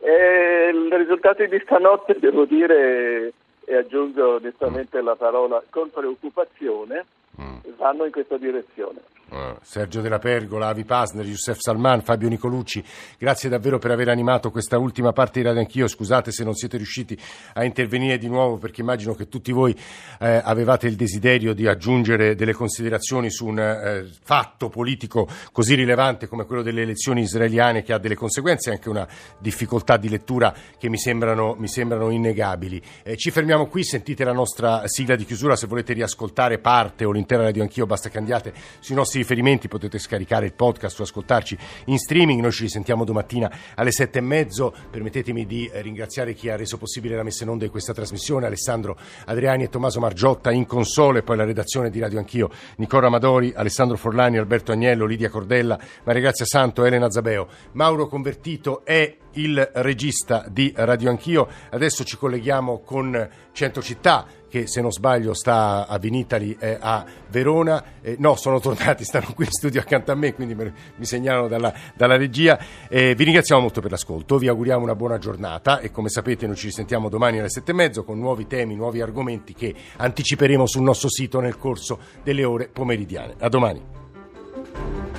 Eh, 0.00 0.70
I 0.72 0.96
risultati 0.96 1.46
di 1.46 1.60
stanotte, 1.62 2.16
devo 2.18 2.46
dire, 2.46 3.32
e 3.64 3.76
aggiungo 3.76 4.36
onestamente 4.36 5.00
la 5.02 5.14
parola 5.14 5.62
con 5.68 5.90
preoccupazione, 5.90 7.04
mm. 7.40 7.58
vanno 7.76 8.06
in 8.06 8.10
questa 8.10 8.38
direzione. 8.38 8.98
Uh, 9.30 9.56
Sergio 9.62 10.00
Della 10.00 10.18
Pergola, 10.18 10.66
Avi 10.66 10.84
Pasner, 10.84 11.24
Youssef 11.24 11.58
Salman, 11.60 12.02
Fabio 12.02 12.28
Nicolucci, 12.28 12.82
grazie 13.16 13.48
davvero 13.48 13.78
per 13.78 13.92
aver 13.92 14.08
animato 14.08 14.50
questa 14.50 14.76
ultima 14.76 15.12
parte 15.12 15.38
di 15.38 15.46
Radio 15.46 15.60
Anch'io. 15.60 15.86
Scusate 15.86 16.32
se 16.32 16.42
non 16.42 16.54
siete 16.54 16.76
riusciti 16.76 17.16
a 17.54 17.62
intervenire 17.62 18.18
di 18.18 18.26
nuovo 18.26 18.56
perché 18.56 18.80
immagino 18.80 19.14
che 19.14 19.28
tutti 19.28 19.52
voi 19.52 19.72
eh, 20.18 20.40
avevate 20.42 20.88
il 20.88 20.96
desiderio 20.96 21.54
di 21.54 21.68
aggiungere 21.68 22.34
delle 22.34 22.52
considerazioni 22.52 23.30
su 23.30 23.46
un 23.46 23.60
eh, 23.60 24.10
fatto 24.20 24.68
politico 24.68 25.28
così 25.52 25.74
rilevante 25.74 26.26
come 26.26 26.44
quello 26.44 26.62
delle 26.62 26.82
elezioni 26.82 27.20
israeliane 27.20 27.84
che 27.84 27.92
ha 27.92 27.98
delle 27.98 28.16
conseguenze 28.16 28.70
e 28.70 28.72
anche 28.72 28.88
una 28.88 29.06
difficoltà 29.38 29.96
di 29.96 30.08
lettura 30.08 30.52
che 30.76 30.88
mi 30.88 30.98
sembrano, 30.98 31.54
mi 31.56 31.68
sembrano 31.68 32.10
innegabili. 32.10 32.82
Eh, 33.04 33.16
ci 33.16 33.30
fermiamo 33.30 33.68
qui, 33.68 33.84
sentite 33.84 34.24
la 34.24 34.32
nostra 34.32 34.88
sigla 34.88 35.14
di 35.14 35.24
chiusura, 35.24 35.54
se 35.54 35.68
volete 35.68 35.92
riascoltare 35.92 36.58
parte 36.58 37.04
o 37.04 37.12
l'intera 37.12 37.44
Radio 37.44 37.62
Anch'io 37.62 37.86
basta 37.86 38.08
che 38.08 38.18
andiate 38.18 38.52
sui 38.80 38.96
nostri 38.96 39.18
riferimenti, 39.20 39.68
potete 39.68 39.98
scaricare 39.98 40.46
il 40.46 40.54
podcast 40.54 40.98
o 41.00 41.02
ascoltarci 41.02 41.56
in 41.86 41.98
streaming, 41.98 42.40
noi 42.40 42.52
ci 42.52 42.62
risentiamo 42.62 43.04
domattina 43.04 43.50
alle 43.74 43.92
sette 43.92 44.18
e 44.18 44.22
mezzo, 44.22 44.74
permettetemi 44.90 45.46
di 45.46 45.66
eh, 45.66 45.82
ringraziare 45.82 46.34
chi 46.34 46.48
ha 46.48 46.56
reso 46.56 46.78
possibile 46.78 47.16
la 47.16 47.22
messa 47.22 47.44
in 47.44 47.50
onda 47.50 47.64
di 47.64 47.70
questa 47.70 47.92
trasmissione, 47.92 48.46
Alessandro 48.46 48.98
Adriani 49.26 49.64
e 49.64 49.68
Tommaso 49.68 50.00
Margiotta 50.00 50.50
in 50.50 50.66
console, 50.66 51.22
poi 51.22 51.36
la 51.36 51.44
redazione 51.44 51.90
di 51.90 52.00
Radio 52.00 52.18
Anch'io, 52.18 52.50
Nicola 52.76 53.06
Amadori, 53.08 53.52
Alessandro 53.54 53.96
Forlani, 53.96 54.38
Alberto 54.38 54.72
Agnello, 54.72 55.04
Lidia 55.04 55.28
Cordella, 55.28 55.78
Maria 56.04 56.22
Grazia 56.22 56.46
Santo, 56.46 56.84
Elena 56.84 57.10
Zabeo, 57.10 57.48
Mauro 57.72 58.06
Convertito 58.06 58.84
è 58.84 59.16
il 59.34 59.70
regista 59.74 60.44
di 60.48 60.72
Radio 60.74 61.10
Anch'io, 61.10 61.48
adesso 61.70 62.04
ci 62.04 62.16
colleghiamo 62.16 62.80
con 62.80 63.28
Cento 63.52 63.82
Città, 63.82 64.26
che 64.48 64.66
se 64.66 64.80
non 64.80 64.90
sbaglio 64.90 65.32
sta 65.32 65.86
a 65.86 65.98
Vinitali 65.98 66.56
e 66.58 66.76
a 66.78 67.04
Verona. 67.28 67.82
Eh, 68.02 68.16
no, 68.18 68.34
sono 68.34 68.60
tornati, 68.60 69.04
stanno 69.06 69.32
qui 69.34 69.44
in 69.44 69.52
studio 69.52 69.80
accanto 69.80 70.12
a 70.12 70.14
me, 70.14 70.34
quindi 70.34 70.54
me, 70.54 70.72
mi 70.96 71.04
segnalano 71.04 71.48
dalla, 71.48 71.72
dalla 71.94 72.16
regia. 72.16 72.58
Eh, 72.88 73.14
vi 73.14 73.24
ringraziamo 73.24 73.60
molto 73.60 73.80
per 73.80 73.92
l'ascolto, 73.92 74.38
vi 74.38 74.48
auguriamo 74.48 74.82
una 74.82 74.96
buona 74.96 75.18
giornata 75.18 75.78
e 75.78 75.90
come 75.90 76.08
sapete 76.08 76.46
noi 76.46 76.56
ci 76.56 76.66
risentiamo 76.66 77.08
domani 77.08 77.38
alle 77.38 77.48
sette 77.48 77.70
e 77.70 77.74
mezzo 77.74 78.02
con 78.02 78.18
nuovi 78.18 78.46
temi, 78.46 78.74
nuovi 78.74 79.00
argomenti 79.00 79.54
che 79.54 79.74
anticiperemo 79.96 80.66
sul 80.66 80.82
nostro 80.82 81.08
sito 81.08 81.40
nel 81.40 81.56
corso 81.56 81.98
delle 82.22 82.44
ore 82.44 82.68
pomeridiane. 82.68 83.34
A 83.38 83.48
domani. 83.48 85.09